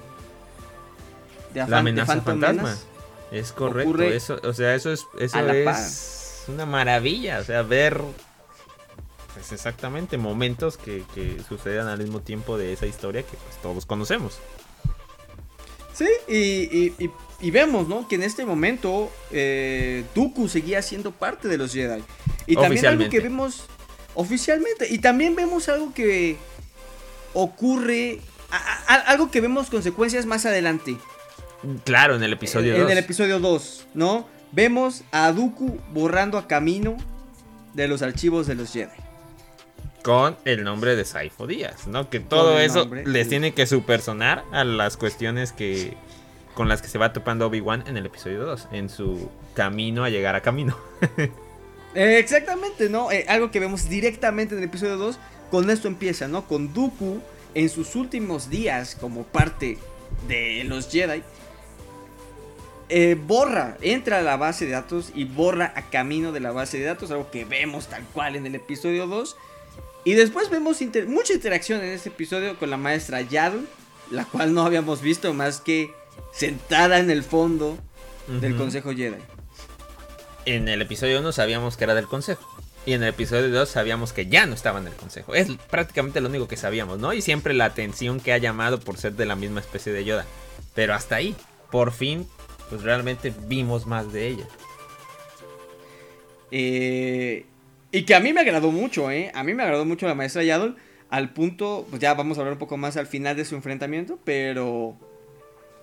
de 1.56 1.68
La 1.68 1.80
amenaza 1.80 2.22
fantasma. 2.22 2.78
Es 3.32 3.52
correcto. 3.52 4.00
Eso, 4.04 4.40
o 4.44 4.54
sea, 4.54 4.76
eso 4.76 4.94
es, 4.94 5.08
eso 5.18 5.40
es 5.40 6.46
una 6.48 6.68
maravilla. 6.68 7.40
O 7.40 7.44
sea, 7.44 7.64
ver 7.64 8.02
pues 9.34 9.52
exactamente, 9.52 10.18
momentos 10.18 10.78
que, 10.78 11.04
que, 11.16 11.42
sucedan 11.48 11.88
al 11.88 12.00
mismo 12.00 12.20
tiempo 12.20 12.58
de 12.58 12.74
esa 12.74 12.86
historia 12.86 13.24
que 13.24 13.38
pues, 13.38 13.58
todos 13.62 13.88
conocemos. 13.88 14.40
Sí, 16.00 17.02
y, 17.42 17.52
vemos, 17.52 17.90
¿no? 17.90 18.08
Que 18.08 18.16
en 18.16 18.24
este 18.24 18.46
momento 18.46 19.12
eh, 19.32 20.06
Dooku 20.16 20.48
seguía 20.48 20.82
siendo 20.82 21.12
parte 21.12 21.50
de 21.50 21.58
los 21.58 21.74
Jedi. 21.74 22.02
Y 22.48 22.56
también 22.56 22.86
algo 22.86 23.10
que 23.10 23.20
vemos 23.20 23.66
oficialmente. 24.16 24.88
Y 24.90 25.00
también 25.00 25.36
vemos 25.36 25.68
algo 25.68 25.94
que 25.94 26.38
ocurre, 27.34 28.22
algo 28.88 29.30
que 29.30 29.42
vemos 29.42 29.70
consecuencias 29.70 30.26
más 30.26 30.46
adelante. 30.46 30.96
Claro, 31.84 32.16
en 32.16 32.24
el 32.24 32.32
episodio 32.32 32.74
2. 32.78 32.84
En 32.84 32.90
el 32.92 32.98
episodio 32.98 33.40
2, 33.40 33.88
¿no? 33.94 34.26
Vemos 34.54 35.04
a 35.12 35.32
Dooku 35.34 35.80
borrando 35.92 36.38
a 36.38 36.48
camino 36.48 36.96
de 37.74 37.90
los 37.90 38.02
archivos 38.02 38.48
de 38.48 38.56
los 38.56 38.72
Jedi 38.72 39.09
con 40.04 40.38
el 40.46 40.64
nombre 40.64 40.96
de 40.96 41.06
Saifo 41.06 41.48
Díaz, 41.48 41.88
¿no? 41.88 42.10
Que 42.10 42.20
todo 42.20 42.60
eso 42.60 42.90
les 43.06 43.30
tiene 43.30 43.54
que 43.54 43.68
supersonar 43.68 44.44
a 44.52 44.64
las 44.64 44.98
cuestiones 44.98 45.52
que 45.52 45.98
con 46.54 46.68
las 46.68 46.82
que 46.82 46.90
se 46.90 46.98
va 46.98 47.14
topando 47.14 47.48
Obi-Wan 47.48 47.86
en 47.88 47.96
el 47.96 48.06
episodio 48.06 48.46
2, 48.46 48.68
en 48.74 48.90
su 48.90 49.30
camino 49.54 50.04
a 50.04 50.10
llegar 50.10 50.36
a 50.36 50.42
camino. 50.42 50.78
Eh, 51.96 52.20
exactamente, 52.20 52.88
¿no? 52.88 53.12
Eh, 53.12 53.26
algo 53.28 53.50
que 53.50 53.60
vemos 53.60 53.90
directamente 53.90 54.54
en 54.54 54.60
el 54.60 54.70
episodio 54.70 54.96
2, 54.98 55.18
con 55.50 55.72
esto 55.72 55.88
empieza, 55.88 56.28
¿no? 56.28 56.46
Con 56.46 56.72
Dooku 56.72 57.20
en 57.56 57.68
sus 57.68 57.96
últimos 57.96 58.52
días 58.52 58.96
como 58.96 59.24
parte 59.24 59.80
de 60.28 60.64
los 60.66 60.92
Jedi. 60.92 61.24
Eh, 62.90 63.18
borra, 63.20 63.76
entra 63.82 64.20
a 64.20 64.22
la 64.22 64.38
base 64.38 64.66
de 64.66 64.72
datos 64.72 65.12
y 65.16 65.24
borra 65.24 65.74
a 65.76 65.90
camino 65.90 66.32
de 66.32 66.40
la 66.40 66.52
base 66.52 66.78
de 66.78 66.86
datos, 66.86 67.10
algo 67.10 67.32
que 67.32 67.46
vemos 67.46 67.88
tal 67.88 68.04
cual 68.14 68.36
en 68.36 68.46
el 68.46 68.54
episodio 68.54 69.08
2 69.08 69.36
Y 70.10 70.16
después 70.16 70.50
vemos 70.50 70.80
mucha 71.06 71.34
interacción 71.34 71.84
en 71.84 71.90
este 71.90 72.10
episodio 72.10 72.58
con 72.58 72.72
la 72.72 72.78
maestra 72.78 73.22
Yaddle, 73.22 73.68
la 74.10 74.26
cual 74.26 74.56
no 74.56 74.66
habíamos 74.66 75.04
visto 75.04 75.36
más 75.36 75.62
que 75.62 75.94
sentada 76.34 76.98
en 76.98 77.12
el 77.12 77.22
fondo 77.22 77.78
del 78.42 78.58
Consejo 78.58 78.92
Jedi. 78.92 79.22
En 80.48 80.68
el 80.68 80.82
episodio 80.82 81.20
1 81.20 81.32
sabíamos 81.32 81.78
que 81.78 81.84
era 81.84 81.94
del 81.94 82.08
Consejo. 82.08 82.42
Y 82.88 82.94
en 82.94 83.04
el 83.04 83.10
episodio 83.10 83.52
2 83.52 83.70
sabíamos 83.70 84.12
que 84.12 84.26
ya 84.26 84.48
no 84.48 84.56
estaba 84.56 84.80
en 84.80 84.88
el 84.88 84.94
consejo. 84.94 85.36
Es 85.36 85.50
prácticamente 85.70 86.22
lo 86.22 86.30
único 86.30 86.48
que 86.48 86.58
sabíamos, 86.58 86.98
¿no? 86.98 87.14
Y 87.14 87.22
siempre 87.22 87.54
la 87.54 87.66
atención 87.66 88.20
que 88.20 88.34
ha 88.34 88.40
llamado 88.40 88.80
por 88.80 88.98
ser 88.98 89.14
de 89.14 89.28
la 89.28 89.36
misma 89.36 89.60
especie 89.60 89.94
de 89.94 90.06
Yoda. 90.06 90.26
Pero 90.74 90.96
hasta 90.96 91.18
ahí, 91.18 91.36
por 91.70 91.92
fin, 91.92 92.28
pues 92.72 92.82
realmente 92.82 93.32
vimos 93.46 93.86
más 93.86 94.12
de 94.12 94.28
ella. 94.28 94.48
Eh, 96.50 97.46
y 97.92 98.04
que 98.04 98.16
a 98.16 98.20
mí 98.20 98.34
me 98.34 98.42
agradó 98.42 98.72
mucho, 98.72 99.12
¿eh? 99.12 99.32
A 99.34 99.44
mí 99.44 99.54
me 99.54 99.64
agradó 99.64 99.86
mucho 99.86 100.08
la 100.08 100.16
maestra 100.16 100.44
Yaddle. 100.44 100.76
Al 101.10 101.34
punto, 101.34 101.88
pues 101.90 102.02
ya 102.02 102.14
vamos 102.14 102.38
a 102.38 102.42
hablar 102.42 102.54
un 102.54 102.60
poco 102.60 102.78
más 102.78 102.98
al 102.98 103.08
final 103.08 103.36
de 103.36 103.46
su 103.46 103.56
enfrentamiento. 103.56 104.20
Pero 104.24 104.96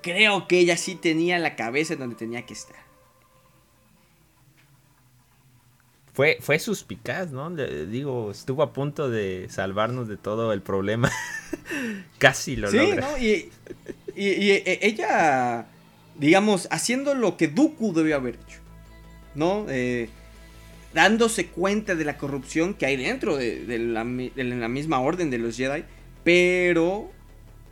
creo 0.03 0.47
que 0.47 0.59
ella 0.59 0.77
sí 0.77 0.95
tenía 0.95 1.39
la 1.39 1.57
cabeza 1.57 1.95
en 1.95 2.01
donde 2.01 2.17
tenía 2.17 2.47
que 2.47 2.55
estar. 2.55 2.87
fue, 6.17 6.39
fue 6.41 6.59
suspicaz, 6.59 7.31
¿no? 7.31 7.51
Le, 7.51 7.85
digo, 7.85 8.31
estuvo 8.31 8.63
a 8.63 8.73
punto 8.73 9.11
de 9.11 9.49
salvarnos 9.51 10.09
de 10.09 10.17
todo 10.17 10.55
el 10.55 10.63
problema. 10.63 11.13
Casi 12.19 12.57
lo 12.57 12.71
sí, 12.71 12.79
¿no? 12.79 13.19
Y, 13.19 13.51
e, 14.17 14.79
ella, 14.81 15.67
digamos, 16.15 16.69
haciendo 16.71 17.15
lo 17.15 17.37
que 17.37 17.49
Dooku 17.49 17.93
debió 17.93 18.17
haber 18.17 18.37
hecho, 18.37 18.61
¿no? 19.35 19.67
Eh, 19.69 20.09
dándose 20.97 21.49
cuenta 21.49 21.95
de 21.95 22.07
la 22.07 22.17
corrupción 22.17 22.73
que 22.73 22.87
hay 22.87 22.97
dentro 22.97 23.37
de, 23.37 23.79
la, 23.79 24.03
misma 24.03 24.99
orden 25.01 25.29
de 25.29 25.37
los 25.37 25.55
Jedi, 25.55 25.85
pero, 26.25 27.11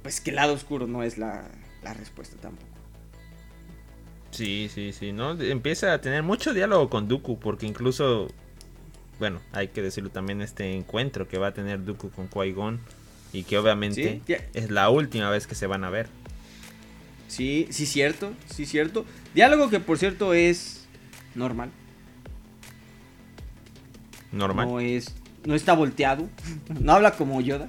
pues 0.03 0.21
que 0.21 0.29
el 0.29 0.37
lado 0.37 0.53
oscuro 0.53 0.87
no 0.87 1.03
es 1.03 1.17
la, 1.17 1.49
la 1.83 1.95
respuesta 1.95 2.37
tampoco. 2.37 2.69
Sí, 4.31 4.69
sí, 4.73 4.93
sí, 4.93 5.13
¿no? 5.13 5.41
Empieza 5.41 5.95
a 5.95 6.03
tener 6.03 6.23
mucho 6.23 6.53
diálogo 6.53 6.91
con 6.91 7.09
Dooku, 7.09 7.39
porque 7.39 7.65
incluso, 7.65 8.29
bueno, 9.19 9.41
hay 9.53 9.69
que 9.69 9.81
decirlo 9.81 10.11
también, 10.11 10.43
este 10.43 10.75
encuentro 10.75 11.27
que 11.27 11.39
va 11.39 11.47
a 11.47 11.55
tener 11.55 11.83
Dooku 11.83 12.11
con 12.11 12.29
Qui-Gon, 12.29 12.79
y 13.33 13.45
que 13.45 13.57
obviamente 13.57 14.21
es 14.53 14.71
la 14.71 14.91
última 14.91 15.31
vez 15.31 15.47
que 15.47 15.55
se 15.55 15.67
van 15.67 15.85
a 15.85 15.89
ver. 15.89 16.09
Sí, 17.29 17.69
sí, 17.71 17.87
cierto, 17.87 18.35
sí, 18.55 18.67
cierto. 18.67 19.07
Diálogo 19.35 19.71
que, 19.71 19.81
por 19.81 19.97
cierto, 19.97 20.35
es 20.35 20.87
normal. 21.35 21.71
Normal. 24.35 24.69
No 24.69 24.81
es, 24.81 25.15
no 25.45 25.55
está 25.55 25.73
volteado, 25.73 26.29
no 26.81 26.93
habla 26.93 27.13
como 27.13 27.41
Yoda. 27.41 27.69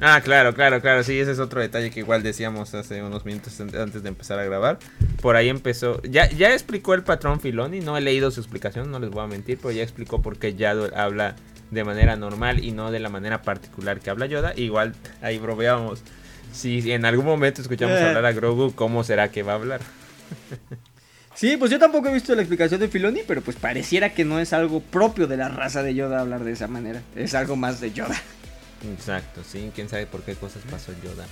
Ah, 0.00 0.20
claro, 0.22 0.54
claro, 0.54 0.80
claro. 0.80 1.02
Sí, 1.04 1.18
ese 1.18 1.32
es 1.32 1.38
otro 1.38 1.60
detalle 1.60 1.90
que 1.90 2.00
igual 2.00 2.22
decíamos 2.22 2.74
hace 2.74 3.02
unos 3.02 3.24
minutos 3.24 3.60
antes 3.60 4.02
de 4.02 4.08
empezar 4.08 4.38
a 4.38 4.44
grabar. 4.44 4.78
Por 5.20 5.36
ahí 5.36 5.48
empezó. 5.48 6.00
Ya, 6.02 6.28
ya 6.30 6.52
explicó 6.52 6.94
el 6.94 7.04
patrón 7.04 7.40
Filoni. 7.40 7.80
No 7.80 7.96
he 7.96 8.00
leído 8.00 8.30
su 8.30 8.40
explicación, 8.40 8.90
no 8.90 8.98
les 8.98 9.10
voy 9.10 9.24
a 9.24 9.26
mentir, 9.26 9.58
pero 9.58 9.72
ya 9.72 9.82
explicó 9.82 10.20
por 10.20 10.38
qué 10.38 10.54
Yado 10.54 10.90
habla 10.96 11.36
de 11.70 11.84
manera 11.84 12.16
normal 12.16 12.64
y 12.64 12.72
no 12.72 12.90
de 12.90 13.00
la 13.00 13.08
manera 13.08 13.42
particular 13.42 14.00
que 14.00 14.10
habla 14.10 14.26
Yoda. 14.26 14.52
Igual 14.56 14.94
ahí 15.20 15.38
bromeamos. 15.38 16.02
Si 16.52 16.92
en 16.92 17.04
algún 17.04 17.24
momento 17.24 17.62
escuchamos 17.62 17.98
eh. 17.98 18.04
hablar 18.04 18.26
a 18.26 18.32
Grogu, 18.32 18.74
¿cómo 18.74 19.04
será 19.04 19.30
que 19.30 19.42
va 19.42 19.52
a 19.52 19.56
hablar? 19.56 19.80
Sí, 21.42 21.56
pues 21.56 21.72
yo 21.72 21.80
tampoco 21.80 22.08
he 22.08 22.14
visto 22.14 22.32
la 22.36 22.42
explicación 22.42 22.78
de 22.78 22.86
Filoni, 22.86 23.22
pero 23.26 23.42
pues 23.42 23.56
pareciera 23.56 24.14
que 24.14 24.24
no 24.24 24.38
es 24.38 24.52
algo 24.52 24.78
propio 24.80 25.26
de 25.26 25.36
la 25.36 25.48
raza 25.48 25.82
de 25.82 25.92
Yoda 25.92 26.20
hablar 26.20 26.44
de 26.44 26.52
esa 26.52 26.68
manera. 26.68 27.02
Es 27.16 27.34
algo 27.34 27.56
más 27.56 27.80
de 27.80 27.90
Yoda. 27.90 28.14
Exacto, 28.94 29.42
sí, 29.42 29.72
quién 29.74 29.88
sabe 29.88 30.06
por 30.06 30.22
qué 30.22 30.36
cosas 30.36 30.62
pasó 30.70 30.92
Yoda. 31.02 31.26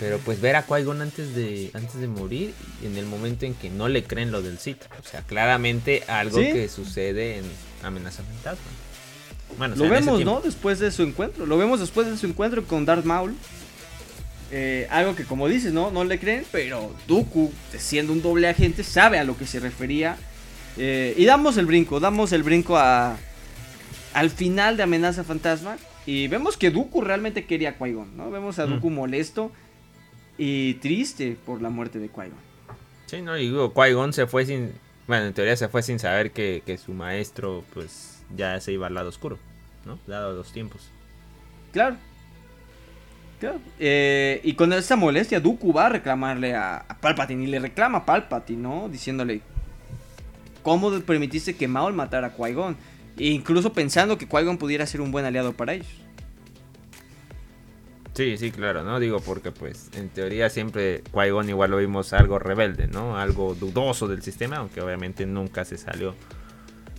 Pero 0.00 0.18
pues 0.18 0.40
ver 0.40 0.56
a 0.56 0.66
Qui-Gon 0.66 1.00
antes 1.00 1.36
de, 1.36 1.70
antes 1.72 2.00
de 2.00 2.08
morir, 2.08 2.52
en 2.82 2.96
el 2.96 3.06
momento 3.06 3.46
en 3.46 3.54
que 3.54 3.70
no 3.70 3.86
le 3.86 4.02
creen 4.02 4.32
lo 4.32 4.42
del 4.42 4.58
Sith. 4.58 4.82
O 4.98 5.08
sea, 5.08 5.22
claramente 5.22 6.02
algo 6.08 6.36
que 6.36 6.68
sucede 6.68 7.38
en 7.38 7.44
Amenaza 7.84 8.24
Fantasma. 8.24 8.66
Bueno, 9.56 9.76
lo 9.76 9.88
vemos, 9.88 10.24
¿no? 10.24 10.40
Después 10.40 10.80
de 10.80 10.90
su 10.90 11.04
encuentro. 11.04 11.46
Lo 11.46 11.56
vemos 11.58 11.78
después 11.78 12.08
de 12.08 12.16
su 12.16 12.26
encuentro 12.26 12.64
con 12.64 12.86
Darth 12.86 13.04
Maul. 13.04 13.36
Eh, 14.56 14.86
algo 14.88 15.16
que 15.16 15.24
como 15.24 15.48
dices, 15.48 15.72
¿no? 15.72 15.90
No 15.90 16.04
le 16.04 16.20
creen, 16.20 16.44
pero 16.52 16.94
Dooku, 17.08 17.52
siendo 17.76 18.12
un 18.12 18.22
doble 18.22 18.46
agente, 18.46 18.84
sabe 18.84 19.18
a 19.18 19.24
lo 19.24 19.36
que 19.36 19.48
se 19.48 19.58
refería. 19.58 20.16
Eh, 20.76 21.12
y 21.16 21.24
damos 21.24 21.56
el 21.56 21.66
brinco, 21.66 21.98
damos 21.98 22.30
el 22.30 22.44
brinco 22.44 22.76
a, 22.76 23.16
al 24.12 24.30
final 24.30 24.76
de 24.76 24.84
Amenaza 24.84 25.24
Fantasma, 25.24 25.76
y 26.06 26.28
vemos 26.28 26.56
que 26.56 26.70
Dooku 26.70 27.00
realmente 27.00 27.46
quería 27.46 27.70
a 27.70 27.78
Qui-Gon, 27.78 28.16
¿no? 28.16 28.30
Vemos 28.30 28.60
a 28.60 28.66
mm. 28.66 28.70
Dooku 28.70 28.90
molesto 28.90 29.50
y 30.38 30.74
triste 30.74 31.36
por 31.44 31.60
la 31.60 31.70
muerte 31.70 31.98
de 31.98 32.08
Qui-Gon. 32.08 32.38
Sí, 33.06 33.22
no, 33.22 33.36
y 33.36 33.46
digo, 33.46 33.74
Qui-Gon 33.74 34.12
se 34.12 34.28
fue 34.28 34.46
sin. 34.46 34.70
Bueno, 35.08 35.26
en 35.26 35.34
teoría 35.34 35.56
se 35.56 35.68
fue 35.68 35.82
sin 35.82 35.98
saber 35.98 36.30
que, 36.30 36.78
su 36.78 36.92
maestro, 36.92 37.64
pues, 37.74 38.22
ya 38.36 38.60
se 38.60 38.70
iba 38.70 38.86
al 38.86 38.94
lado 38.94 39.08
oscuro, 39.08 39.36
¿no? 39.84 39.98
Dado 40.06 40.32
los 40.32 40.52
tiempos. 40.52 40.90
Claro. 41.72 41.96
Eh, 43.78 44.40
y 44.44 44.54
con 44.54 44.72
esa 44.72 44.96
molestia, 44.96 45.40
Dooku 45.40 45.72
va 45.72 45.86
a 45.86 45.88
reclamarle 45.90 46.54
a, 46.54 46.84
Palpatine 47.00 47.44
y 47.44 47.46
le 47.46 47.58
reclama 47.58 47.98
a 47.98 48.06
Palpatine, 48.06 48.62
¿no? 48.62 48.88
Diciéndole: 48.88 49.40
¿Cómo 50.62 50.90
permitiste 51.00 51.54
que 51.56 51.68
Maul 51.68 51.92
matara 51.92 52.28
a 52.28 52.36
Qui-Gon? 52.36 52.76
incluso 53.16 53.72
pensando 53.72 54.18
que 54.18 54.28
Qui-Gon 54.28 54.58
pudiera 54.58 54.86
ser 54.86 55.00
un 55.00 55.12
buen 55.12 55.24
aliado 55.24 55.52
para 55.52 55.74
ellos. 55.74 55.86
Sí, 58.14 58.36
sí, 58.38 58.50
claro, 58.50 58.84
¿no? 58.84 59.00
Digo 59.00 59.20
porque 59.20 59.50
pues 59.50 59.90
en 59.94 60.08
teoría 60.08 60.48
siempre 60.48 61.02
Qui-Gon 61.12 61.48
igual 61.48 61.72
lo 61.72 61.78
vimos 61.78 62.12
algo 62.12 62.38
rebelde, 62.38 62.86
¿no? 62.86 63.18
Algo 63.18 63.54
dudoso 63.54 64.08
del 64.08 64.22
sistema, 64.22 64.56
aunque 64.56 64.80
obviamente 64.80 65.26
nunca 65.26 65.64
se 65.64 65.76
salió. 65.78 66.14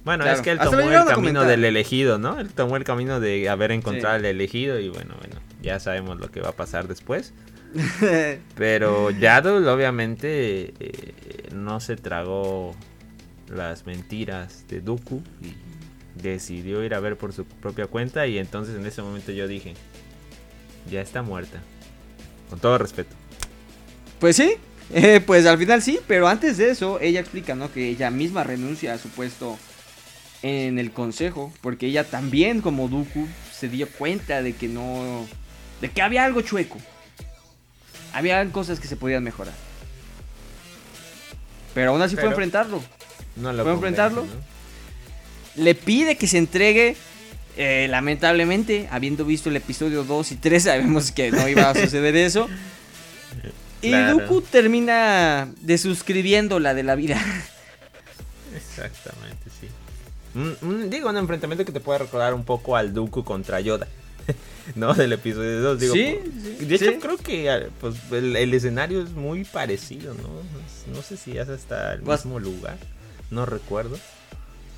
Bueno, 0.05 0.23
es 0.25 0.41
que 0.41 0.51
él 0.51 0.59
tomó 0.59 0.79
el 0.79 1.05
camino 1.05 1.43
del 1.43 1.65
elegido, 1.65 2.19
¿no? 2.19 2.39
Él 2.39 2.49
tomó 2.53 2.77
el 2.77 2.83
camino 2.83 3.19
de 3.19 3.49
haber 3.49 3.71
encontrado 3.71 4.15
el 4.15 4.25
elegido 4.25 4.79
y 4.79 4.89
bueno, 4.89 5.15
bueno, 5.19 5.41
ya 5.63 5.79
sabemos 5.79 6.19
lo 6.19 6.29
que 6.29 6.41
va 6.41 6.49
a 6.49 6.55
pasar 6.55 6.87
después. 6.87 7.33
Pero 8.55 9.09
Yaddle 9.09 9.67
obviamente 9.67 10.73
eh, 10.79 11.13
no 11.53 11.79
se 11.79 11.95
tragó 11.97 12.75
las 13.49 13.87
mentiras 13.87 14.65
de 14.69 14.79
Dooku 14.79 15.23
y 15.41 16.21
decidió 16.21 16.83
ir 16.83 16.93
a 16.93 16.99
ver 16.99 17.17
por 17.17 17.33
su 17.33 17.43
propia 17.45 17.87
cuenta 17.87 18.27
y 18.27 18.37
entonces 18.37 18.75
en 18.75 18.85
ese 18.85 19.01
momento 19.01 19.31
yo 19.31 19.47
dije, 19.47 19.73
ya 20.89 21.01
está 21.01 21.23
muerta. 21.23 21.59
Con 22.49 22.59
todo 22.59 22.77
respeto. 22.77 23.15
Pues 24.19 24.35
sí, 24.35 24.53
eh, 24.93 25.19
pues 25.25 25.47
al 25.47 25.57
final 25.57 25.81
sí, 25.81 25.99
pero 26.07 26.27
antes 26.27 26.57
de 26.57 26.69
eso 26.69 26.99
ella 27.01 27.21
explica, 27.21 27.55
¿no? 27.55 27.73
Que 27.73 27.89
ella 27.89 28.11
misma 28.11 28.43
renuncia 28.43 28.93
a 28.93 28.99
su 28.99 29.09
puesto 29.09 29.57
en 30.41 30.79
el 30.79 30.91
consejo, 30.91 31.51
porque 31.61 31.87
ella 31.87 32.03
también 32.03 32.61
como 32.61 32.87
Dooku 32.87 33.27
se 33.51 33.69
dio 33.69 33.89
cuenta 33.89 34.41
de 34.41 34.53
que 34.53 34.67
no... 34.67 35.25
de 35.81 35.89
que 35.89 36.01
había 36.01 36.25
algo 36.25 36.41
chueco. 36.41 36.77
Había 38.13 38.45
cosas 38.51 38.79
que 38.79 38.87
se 38.87 38.95
podían 38.95 39.23
mejorar. 39.23 39.53
Pero 41.73 41.91
aún 41.91 42.01
así 42.01 42.15
fue 42.15 42.25
a 42.25 42.29
enfrentarlo. 42.29 42.81
No 43.35 43.51
lo 43.51 43.63
fue 43.63 43.71
a 43.71 43.75
enfrentarlo 43.75 44.25
le 45.55 45.75
pide 45.75 46.17
que 46.17 46.27
se 46.27 46.37
entregue. 46.37 46.95
Eh, 47.57 47.87
lamentablemente, 47.89 48.89
habiendo 48.91 49.23
visto 49.23 49.49
el 49.49 49.55
episodio 49.55 50.03
2 50.03 50.33
y 50.33 50.35
3, 50.35 50.63
sabemos 50.63 51.11
que 51.11 51.31
no 51.31 51.47
iba 51.47 51.69
a 51.69 51.75
suceder 51.75 52.15
eso. 52.15 52.49
Y 53.81 53.91
Dooku 53.91 54.41
termina 54.41 55.47
desuscribiéndola 55.61 56.73
de 56.73 56.83
la 56.83 56.95
vida. 56.95 57.21
Exactamente, 58.55 59.49
sí. 59.59 59.67
Digo, 60.89 61.09
un 61.09 61.17
enfrentamiento 61.17 61.65
que 61.65 61.71
te 61.71 61.79
puede 61.79 61.99
recordar 61.99 62.33
un 62.33 62.43
poco 62.43 62.75
al 62.75 62.93
Dooku 62.93 63.23
contra 63.23 63.59
Yoda. 63.59 63.87
¿No? 64.75 64.93
Del 64.93 65.13
episodio 65.13 65.61
2. 65.61 65.79
Digo, 65.79 65.93
sí, 65.93 66.19
de 66.59 66.75
hecho, 66.75 66.99
creo 66.99 67.17
que 67.17 67.49
ah, 67.49 67.63
pues, 67.79 67.95
el, 68.11 68.53
escenario 68.53 69.01
es 69.01 69.11
muy 69.11 69.43
parecido, 69.43 70.13
¿no? 70.15 70.93
No 70.93 71.01
sé 71.01 71.17
si 71.17 71.37
es 71.37 71.49
hasta 71.49 71.93
el 71.93 72.01
mismo 72.01 72.39
lugar. 72.39 72.77
No 73.29 73.45
recuerdo 73.45 73.97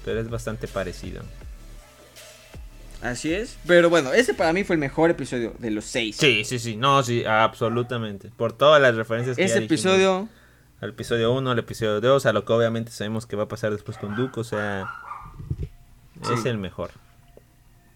pero 0.07 0.21
es 0.21 0.29
bastante 0.29 0.69
parecido. 0.69 1.21
Así 3.01 3.33
es. 3.33 3.57
Pero 3.67 3.89
bueno, 3.89 4.13
ese 4.13 4.33
para 4.33 4.53
mí 4.53 4.63
fue 4.63 4.75
el 4.75 4.79
mejor 4.79 5.09
episodio 5.09 5.53
de 5.59 5.69
los 5.69 5.83
seis. 5.83 6.15
Sí, 6.15 6.45
sí, 6.45 6.59
sí. 6.59 6.77
No, 6.77 7.03
sí, 7.03 7.25
absolutamente. 7.25 8.31
Por 8.37 8.53
todas 8.53 8.81
las 8.81 8.95
referencias 8.95 9.35
que 9.35 9.43
Ese 9.43 9.57
episodio. 9.57 10.29
Al 10.79 10.91
episodio 10.91 11.33
1, 11.33 11.51
al 11.51 11.59
episodio 11.59 11.99
2, 11.99 12.25
a 12.25 12.31
lo 12.31 12.45
que 12.45 12.53
obviamente 12.53 12.89
sabemos 12.91 13.25
que 13.25 13.35
va 13.35 13.43
a 13.43 13.47
pasar 13.49 13.73
después 13.73 13.97
con 13.97 14.15
Duke. 14.15 14.39
O 14.39 14.45
sea, 14.45 14.87
es 16.33 16.45
el 16.45 16.57
mejor. 16.57 16.91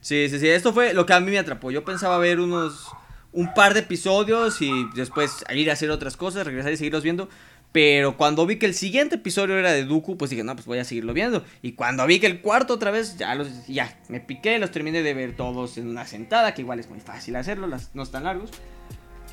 Sí, 0.02 0.30
sí, 0.30 0.40
sí. 0.40 0.48
Esto 0.48 0.74
fue 0.74 0.94
lo 0.94 1.06
que 1.06 1.14
a 1.14 1.20
mí 1.20 1.32
me 1.32 1.40
atrapó. 1.40 1.72
Yo 1.72 1.86
pensaba 1.86 2.18
ver 2.18 2.40
unos. 2.40 2.92
Un 3.34 3.54
par 3.54 3.74
de 3.74 3.80
episodios 3.80 4.62
y 4.62 4.90
después 4.94 5.46
ir 5.56 5.70
a 5.70 5.74
hacer 5.74 5.90
otras 5.90 6.18
cosas, 6.18 6.46
regresar 6.46 6.74
y 6.74 6.78
seguirlos 6.78 7.02
viendo. 7.02 7.30
Pero 7.72 8.18
cuando 8.18 8.46
vi 8.46 8.58
que 8.58 8.66
el 8.66 8.74
siguiente 8.74 9.16
episodio 9.16 9.58
era 9.58 9.72
de 9.72 9.86
Dooku, 9.86 10.18
pues 10.18 10.30
dije, 10.30 10.44
no, 10.44 10.54
pues 10.56 10.66
voy 10.66 10.80
a 10.80 10.84
seguirlo 10.84 11.14
viendo. 11.14 11.46
Y 11.62 11.72
cuando 11.74 12.06
vi 12.06 12.20
que 12.20 12.28
el 12.28 12.42
cuarto 12.42 12.74
otra 12.74 12.92
vez, 12.92 13.16
ya 13.18 13.34
los, 13.36 13.68
ya, 13.68 13.98
me 14.10 14.20
piqué, 14.20 14.60
los 14.60 14.72
terminé 14.72 15.02
de 15.02 15.14
ver 15.14 15.38
todos 15.38 15.78
en 15.78 15.88
una 15.88 16.06
sentada, 16.06 16.54
que 16.54 16.62
igual 16.62 16.82
es 16.82 16.90
muy 16.90 17.00
fácil 17.00 17.38
hacerlo, 17.38 17.68
las, 17.68 17.96
no 17.96 18.04
están 18.04 18.26
largos. 18.26 18.52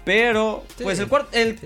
Pero, 0.09 0.65
pues 0.83 0.99
el 1.01 1.07
cuarto, 1.07 1.37
el, 1.37 1.59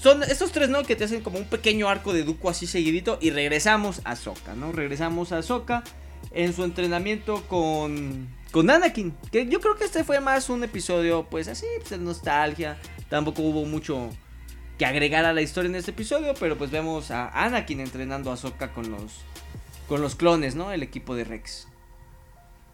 son 0.00 0.22
estos 0.22 0.52
tres, 0.52 0.68
¿no? 0.68 0.84
Que 0.84 0.94
te 0.94 1.02
hacen 1.02 1.22
como 1.22 1.38
un 1.38 1.44
pequeño 1.46 1.88
arco 1.88 2.12
de 2.12 2.22
Dooku 2.22 2.48
así 2.48 2.68
seguidito. 2.68 3.18
Y 3.20 3.30
regresamos 3.30 4.00
a 4.04 4.14
Soka, 4.14 4.54
¿no? 4.54 4.70
Regresamos 4.70 5.32
a 5.32 5.42
Soka 5.42 5.82
en 6.30 6.52
su 6.52 6.62
entrenamiento 6.62 7.42
con, 7.48 8.28
con 8.52 8.70
Anakin. 8.70 9.12
Que 9.32 9.48
yo 9.48 9.60
creo 9.60 9.74
que 9.74 9.82
este 9.82 10.04
fue 10.04 10.20
más 10.20 10.50
un 10.50 10.62
episodio, 10.62 11.26
pues 11.28 11.48
así, 11.48 11.66
pues 11.78 11.90
de 11.90 11.98
nostalgia. 11.98 12.78
Tampoco 13.08 13.42
hubo 13.42 13.64
mucho 13.64 14.08
que 14.78 14.86
agregar 14.86 15.24
a 15.24 15.32
la 15.32 15.42
historia 15.42 15.68
en 15.68 15.74
este 15.74 15.90
episodio, 15.90 16.32
pero 16.38 16.56
pues 16.56 16.70
vemos 16.70 17.10
a 17.10 17.28
Anakin 17.30 17.80
entrenando 17.80 18.30
a 18.30 18.36
Sokka 18.36 18.72
con 18.72 18.88
los 18.92 19.14
con 19.88 20.00
los 20.00 20.14
clones, 20.14 20.54
¿no? 20.54 20.70
El 20.70 20.84
equipo 20.84 21.16
de 21.16 21.24
Rex. 21.24 21.66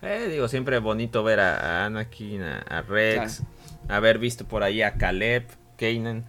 Eh, 0.02 0.28
digo, 0.30 0.46
siempre 0.46 0.78
bonito 0.78 1.22
ver 1.22 1.40
a, 1.40 1.86
Anakin, 1.86 2.42
a, 2.42 2.82
Rex, 2.82 3.42
haber 3.90 4.18
visto 4.18 4.46
por 4.46 4.62
ahí 4.62 4.82
a 4.82 4.94
Caleb, 4.94 5.46
Kanan 5.76 6.24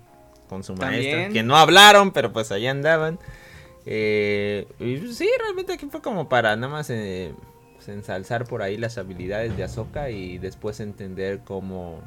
con 0.50 0.63
su 0.63 0.76
maestra, 0.76 1.30
que 1.30 1.43
no 1.43 1.56
hablaron, 1.56 2.12
pero 2.12 2.34
pues 2.34 2.52
ahí 2.52 2.67
andaban. 2.67 3.19
Eh, 3.86 4.67
y 4.80 5.13
sí, 5.13 5.30
realmente 5.39 5.74
aquí 5.74 5.88
fue 5.89 6.02
como 6.02 6.30
para 6.30 6.56
nada 6.56 6.71
más 6.71 6.89
eh, 6.89 7.34
pues, 7.76 7.88
ensalzar 7.89 8.45
por 8.45 8.62
ahí 8.62 8.78
las 8.78 8.97
habilidades 8.97 9.56
de 9.58 9.63
Ahsoka 9.63 10.10
y 10.10 10.38
después 10.38 10.80
entender 10.80 11.39
cómo 11.43 12.02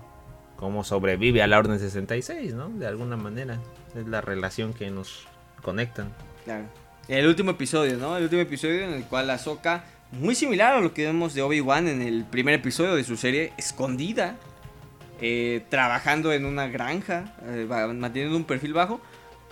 cómo 0.56 0.84
sobrevive 0.84 1.42
a 1.42 1.46
la 1.46 1.58
Orden 1.58 1.78
66, 1.78 2.54
¿no? 2.54 2.68
De 2.70 2.86
alguna 2.86 3.16
manera. 3.16 3.58
Es 3.94 4.06
la 4.06 4.20
relación 4.20 4.72
que 4.72 4.90
nos 4.90 5.26
conectan. 5.62 6.12
Claro. 6.44 6.64
El 7.08 7.26
último 7.26 7.52
episodio, 7.52 7.96
¿no? 7.96 8.16
El 8.16 8.24
último 8.24 8.42
episodio 8.42 8.84
en 8.84 8.94
el 8.94 9.04
cual 9.04 9.30
Ahsoka, 9.30 9.84
muy 10.12 10.34
similar 10.34 10.74
a 10.74 10.80
lo 10.80 10.94
que 10.94 11.06
vemos 11.06 11.34
de 11.34 11.42
Obi-Wan 11.42 11.88
en 11.88 12.02
el 12.02 12.24
primer 12.24 12.54
episodio 12.54 12.94
de 12.94 13.04
su 13.04 13.16
serie, 13.16 13.52
escondida, 13.58 14.36
eh, 15.20 15.64
trabajando 15.68 16.32
en 16.32 16.44
una 16.44 16.68
granja, 16.68 17.36
eh, 17.46 17.66
manteniendo 17.68 18.36
un 18.36 18.44
perfil 18.44 18.72
bajo, 18.72 19.00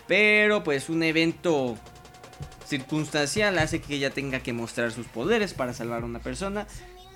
pero 0.07 0.65
pues 0.65 0.89
un 0.89 1.03
evento 1.03 1.77
circunstancial 2.67 3.59
hace 3.59 3.81
que 3.81 3.97
ella 3.97 4.11
tenga 4.11 4.41
que 4.41 4.53
mostrar 4.53 4.93
sus 4.93 5.07
poderes 5.07 5.53
para 5.55 5.75
salvar 5.75 6.03
a 6.03 6.07
una 6.07 6.21
persona 6.21 6.67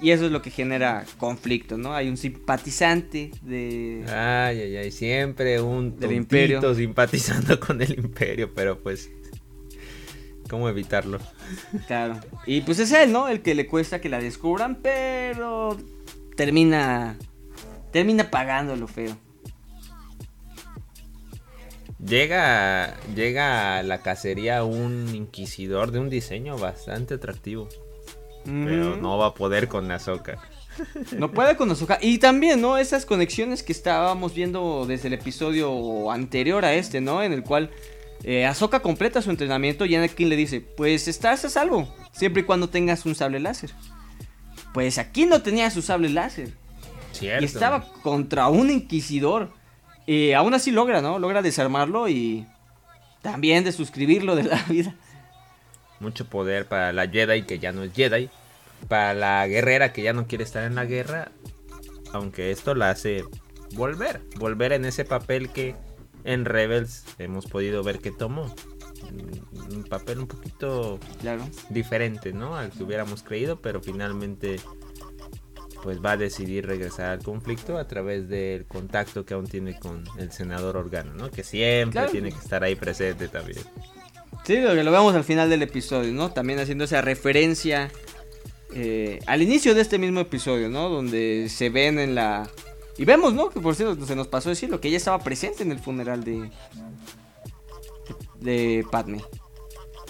y 0.01 0.11
eso 0.11 0.27
es 0.27 0.33
lo 0.33 0.43
que 0.43 0.51
genera 0.51 1.05
conflicto, 1.19 1.79
¿no? 1.79 1.95
Hay 1.95 2.09
un 2.09 2.19
simpatizante 2.19 3.31
de... 3.43 4.05
Ay, 4.09 4.61
ay, 4.61 4.77
ay, 4.77 4.93
siempre 4.93 5.61
un 5.61 5.99
del 5.99 6.13
imperio 6.13 6.75
simpatizando 6.75 7.59
con 7.67 7.81
el 7.81 7.99
imperio, 7.99 8.53
pero 8.55 8.79
pues... 8.79 9.11
¿Cómo 10.51 10.69
evitarlo? 10.69 11.19
Claro. 11.89 12.21
Y 12.47 12.61
pues 12.61 12.79
es 12.79 12.93
él, 12.93 13.11
¿no? 13.11 13.27
El 13.27 13.41
que 13.41 13.57
le 13.57 13.67
cuesta 13.67 14.01
que 14.01 14.09
la 14.09 14.21
descubran, 14.21 14.77
pero 14.77 15.77
termina... 16.37 17.19
Termina 17.93 18.31
pagando 18.31 18.77
lo 18.77 18.89
feo. 18.89 19.17
Llega, 22.05 22.95
llega 23.15 23.79
a 23.79 23.83
la 23.83 24.03
cacería 24.03 24.65
un 24.65 25.15
inquisidor 25.15 25.93
de 25.93 25.99
un 25.99 26.11
diseño 26.11 26.59
bastante 26.59 27.15
atractivo. 27.15 27.69
Pero 28.45 28.97
no 28.97 29.19
va 29.19 29.29
a 29.29 29.35
poder 29.35 29.69
con 29.69 29.91
Ahsoka. 29.91 30.39
No 31.17 31.33
puede 31.33 31.57
con 31.57 31.71
Ahsoka. 31.71 31.99
Y 32.03 32.19
también, 32.19 32.61
¿no? 32.61 32.77
Esas 32.77 33.07
conexiones 33.07 33.63
que 33.63 33.73
estábamos 33.73 34.35
viendo 34.35 34.85
desde 34.87 35.09
el 35.09 35.15
episodio 35.15 36.11
anterior 36.11 36.67
a 36.67 36.75
este, 36.75 37.01
¿no? 37.01 37.23
En 37.23 37.33
el 37.33 37.43
cual 37.43 37.71
eh, 38.25 38.45
Ahsoka 38.45 38.81
completa 38.81 39.23
su 39.23 39.31
entrenamiento 39.31 39.87
y 39.87 39.95
Anakin 39.95 40.29
le 40.29 40.37
dice, 40.37 40.61
pues 40.61 41.09
estás 41.09 41.47
a 41.47 41.49
salvo, 41.49 41.89
siempre 42.13 42.43
y 42.43 42.45
cuando 42.45 42.69
tengas 42.69 43.07
un 43.07 43.15
sable 43.15 43.41
láser. 43.41 43.71
Pues 44.75 44.99
aquí 44.99 45.25
no 45.25 45.41
tenía 45.41 45.71
su 45.71 45.81
sable 45.81 46.11
láser. 46.11 46.53
Cierto. 47.19 47.43
Y 47.43 47.47
estaba 47.47 47.85
contra 48.03 48.49
un 48.49 48.71
inquisidor. 48.71 49.51
Y 50.07 50.33
aún 50.33 50.55
así 50.55 50.71
logra, 50.71 51.03
¿no? 51.03 51.19
Logra 51.19 51.43
desarmarlo 51.43 52.09
y 52.09 52.47
también 53.23 53.65
de 53.65 53.73
suscribirlo 53.73 54.37
de 54.37 54.45
la 54.45 54.63
vida. 54.69 54.95
Mucho 55.99 56.27
poder 56.27 56.67
para 56.67 56.93
la 56.93 57.09
Jedi 57.09 57.43
que 57.43 57.59
ya 57.59 57.73
no 57.73 57.83
es 57.83 57.93
Jedi. 57.93 58.31
Para 58.89 59.15
la 59.15 59.47
guerrera 59.49 59.93
que 59.93 60.03
ya 60.03 60.13
no 60.13 60.27
quiere 60.27 60.45
estar 60.45 60.65
en 60.65 60.75
la 60.75 60.85
guerra. 60.85 61.33
Aunque 62.13 62.51
esto 62.53 62.75
la 62.75 62.91
hace 62.91 63.25
volver. 63.73 64.23
Volver 64.37 64.73
en 64.73 64.85
ese 64.85 65.05
papel 65.05 65.51
que 65.51 65.75
en 66.25 66.45
Rebels 66.45 67.05
hemos 67.19 67.47
podido 67.47 67.83
ver 67.83 67.99
que 67.99 68.13
tomó. 68.13 68.55
Un 69.71 69.85
papel 69.85 70.21
un 70.21 70.27
poquito 70.27 71.01
claro. 71.21 71.49
diferente, 71.71 72.33
¿no? 72.33 72.57
Al 72.57 72.71
que 72.71 72.85
hubiéramos 72.85 73.23
creído. 73.23 73.61
Pero 73.61 73.81
finalmente 73.81 74.61
pues 75.87 76.05
va 76.05 76.11
a 76.11 76.17
decidir 76.17 76.67
regresar 76.67 77.11
al 77.11 77.23
conflicto 77.23 77.79
a 77.79 77.87
través 77.87 78.29
del 78.29 78.67
contacto 78.67 79.25
que 79.25 79.35
aún 79.35 79.47
tiene 79.47 79.79
con 79.79 80.03
el 80.19 80.33
senador 80.33 80.77
Organo, 80.77 81.15
¿no? 81.15 81.31
Que 81.31 81.45
siempre 81.45 82.09
tiene 82.09 82.33
que 82.33 82.39
estar 82.39 82.65
ahí 82.65 82.75
presente 82.75 83.29
también. 83.29 83.61
Sí, 84.45 84.57
lo 84.57 84.75
que 84.75 84.83
lo 84.83 84.91
vemos 84.91 85.15
al 85.15 85.23
final 85.23 85.49
del 85.49 85.63
episodio, 85.63 86.13
¿no? 86.13 86.33
También 86.33 86.59
haciendo 86.59 86.83
esa 86.83 87.03
referencia 87.03 87.89
eh, 88.75 89.21
al 89.27 89.43
inicio 89.43 89.77
de 89.77 89.83
este 89.83 89.97
mismo 89.97 90.19
episodio, 90.19 90.69
¿no? 90.69 90.89
Donde 90.89 91.47
se 91.51 91.71
ven 91.71 92.01
en 92.01 92.17
la... 92.17 92.51
Y 92.99 93.05
vemos, 93.05 93.33
¿no? 93.33 93.49
Que 93.49 93.61
por 93.61 93.77
cierto 93.77 94.05
se 94.07 94.17
nos 94.17 94.27
pasó 94.27 94.49
decirlo, 94.49 94.81
que 94.81 94.89
ella 94.89 94.97
estaba 94.97 95.23
presente 95.23 95.63
en 95.63 95.71
el 95.71 95.79
funeral 95.79 96.25
de... 96.25 96.51
De 98.41 98.85
Padme. 98.91 99.23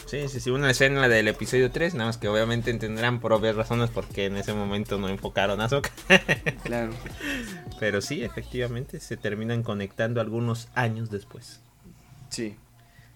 Sí, 0.06 0.28
sí, 0.28 0.40
sí, 0.40 0.50
una 0.50 0.70
escena 0.70 1.08
del 1.08 1.26
episodio 1.26 1.70
3, 1.70 1.94
nada 1.94 2.06
más 2.06 2.16
que 2.16 2.28
obviamente 2.28 2.70
entenderán 2.70 3.18
por 3.18 3.32
obvias 3.32 3.56
razones 3.56 3.90
porque 3.90 4.26
en 4.26 4.36
ese 4.36 4.54
momento 4.54 4.98
no 4.98 5.08
enfocaron 5.08 5.60
a 5.60 5.68
Soka. 5.68 5.90
claro. 6.62 6.92
Pero 7.80 8.00
sí, 8.00 8.22
efectivamente, 8.22 9.00
se 9.00 9.16
terminan 9.16 9.64
conectando 9.64 10.20
algunos 10.20 10.68
años 10.74 11.10
después. 11.10 11.60
Sí. 12.28 12.56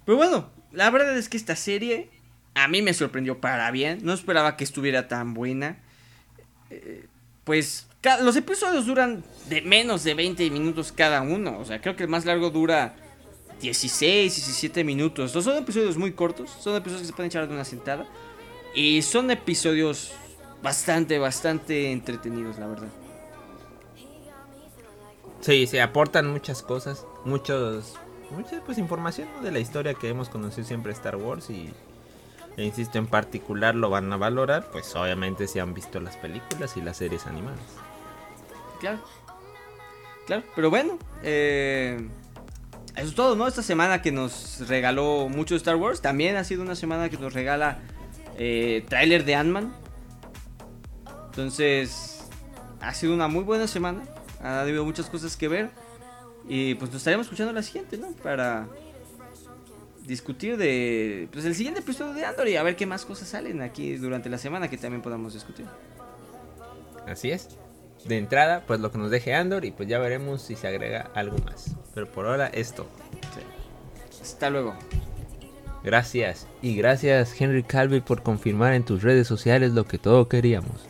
Pero 0.05 0.19
bueno, 0.19 0.51
la 0.73 0.91
verdad 0.91 1.17
es 1.17 1.29
que 1.29 1.37
esta 1.37 1.55
serie 1.55 2.11
a 2.55 2.67
mí 2.67 2.83
me 2.83 2.93
sorprendió 2.93 3.41
para 3.41 3.71
bien. 3.71 4.01
No 4.03 4.13
esperaba 4.13 4.57
que 4.57 4.65
estuviera 4.65 5.07
tan 5.07 5.35
buena. 5.35 5.79
Eh, 6.71 7.07
pues 7.45 7.87
los 8.23 8.37
episodios 8.37 8.87
duran 8.87 9.23
de 9.49 9.63
menos 9.63 10.05
de 10.05 10.15
20 10.15 10.51
minutos 10.51 10.93
cada 10.93 11.23
uno. 11.23 11.59
O 11.59 11.65
sea, 11.65 11.81
creo 11.81 11.97
que 11.97 12.05
el 12.05 12.09
más 12.09 12.25
largo 12.25 12.51
dura 12.51 12.97
16, 13.61 14.35
17 14.35 14.85
minutos. 14.85 15.33
son 15.33 15.57
episodios 15.57 15.97
muy 15.97 16.13
cortos. 16.13 16.51
Son 16.61 16.75
episodios 16.75 17.03
que 17.03 17.07
se 17.09 17.13
pueden 17.13 17.29
echar 17.29 17.47
de 17.47 17.55
una 17.55 17.65
sentada. 17.65 18.07
Y 18.75 19.03
son 19.03 19.31
episodios 19.31 20.13
bastante, 20.63 21.19
bastante 21.19 21.93
entretenidos, 21.93 22.59
la 22.59 22.67
verdad. 22.67 22.89
Sí, 25.41 25.67
se 25.67 25.81
aportan 25.81 26.31
muchas 26.31 26.63
cosas. 26.63 27.07
Muchos 27.25 27.97
mucha 28.31 28.61
pues 28.65 28.79
información 28.79 29.29
de 29.43 29.51
la 29.51 29.59
historia 29.59 29.95
que 29.95 30.09
hemos 30.09 30.29
conocido 30.29 30.67
siempre 30.67 30.93
Star 30.93 31.17
Wars 31.17 31.51
y 31.51 31.71
e 32.57 32.65
insisto 32.65 32.99
en 32.99 33.07
particular 33.07 33.75
lo 33.75 33.91
van 33.91 34.13
a 34.13 34.17
valorar 34.17 34.71
pues 34.71 34.95
obviamente 34.97 35.47
si 35.47 35.59
han 35.59 35.75
visto 35.75 36.01
las 36.01 36.17
películas 36.17 36.77
y 36.77 36.81
las 36.81 36.97
series 36.97 37.27
animadas 37.27 37.61
claro 38.81 39.01
claro 40.27 40.45
pero 40.55 40.71
bueno 40.71 40.99
eh, 41.23 42.09
eso 42.97 43.09
es 43.09 43.15
todo 43.15 43.37
no 43.37 43.47
esta 43.47 43.63
semana 43.63 44.03
que 44.03 44.13
nos 44.13 44.67
regaló 44.69 45.29
mucho 45.29 45.57
Star 45.57 45.77
Wars 45.77 46.01
también 46.01 46.37
ha 46.37 46.45
sido 46.45 46.63
una 46.63 46.75
semana 46.75 47.09
que 47.09 47.17
nos 47.17 47.33
regala 47.33 47.79
eh, 48.39 48.85
tráiler 48.89 49.25
de 49.25 49.35
Ant-Man 49.35 49.73
entonces 51.27 52.29
ha 52.81 52.95
sido 52.95 53.15
una 53.15 53.29
muy 53.29 53.45
buena 53.45 53.67
semana 53.67 54.03
ha 54.43 54.61
habido 54.63 54.85
muchas 54.85 55.07
cosas 55.07 55.37
que 55.37 55.49
ver 55.49 55.71
y 56.49 56.75
pues 56.75 56.91
nos 56.91 57.01
estaremos 57.01 57.27
escuchando 57.27 57.53
la 57.53 57.63
siguiente, 57.63 57.97
¿no? 57.97 58.11
Para 58.25 58.69
discutir 60.05 60.57
de 60.57 61.29
pues 61.31 61.45
el 61.45 61.55
siguiente 61.55 61.81
episodio 61.81 62.13
de 62.13 62.25
Andor 62.25 62.49
y 62.49 62.57
a 62.57 62.63
ver 62.65 62.75
qué 62.75 62.87
más 62.87 63.05
cosas 63.05 63.29
salen 63.29 63.63
aquí 63.63 63.95
durante 63.97 64.29
la 64.29 64.39
semana 64.39 64.69
que 64.69 64.77
también 64.77 65.03
podamos 65.03 65.35
discutir. 65.35 65.67
Así 67.07 67.31
es. 67.31 67.49
De 68.07 68.19
entrada, 68.19 68.65
pues 68.67 68.81
lo 68.81 68.91
que 68.91 68.99
nos 68.99 69.11
deje 69.11 69.35
Andor 69.35 69.65
y 69.65 69.71
pues 69.71 69.89
ya 69.89 69.99
veremos 69.99 70.43
si 70.43 70.57
se 70.57 70.69
agrega 70.69 71.11
algo 71.15 71.37
más. 71.45 71.77
Pero 71.95 72.11
por 72.11 72.27
ahora 72.27 72.49
esto. 72.49 72.87
Hasta 74.21 74.51
luego. 74.51 74.75
Gracias. 75.83 76.47
Y 76.63 76.77
gracias 76.77 77.41
Henry 77.41 77.63
Calvi 77.63 78.01
por 78.01 78.23
confirmar 78.23 78.75
en 78.75 78.85
tus 78.85 79.03
redes 79.03 79.27
sociales 79.27 79.73
lo 79.73 79.85
que 79.85 79.99
todos 79.99 80.29
queríamos. 80.29 80.90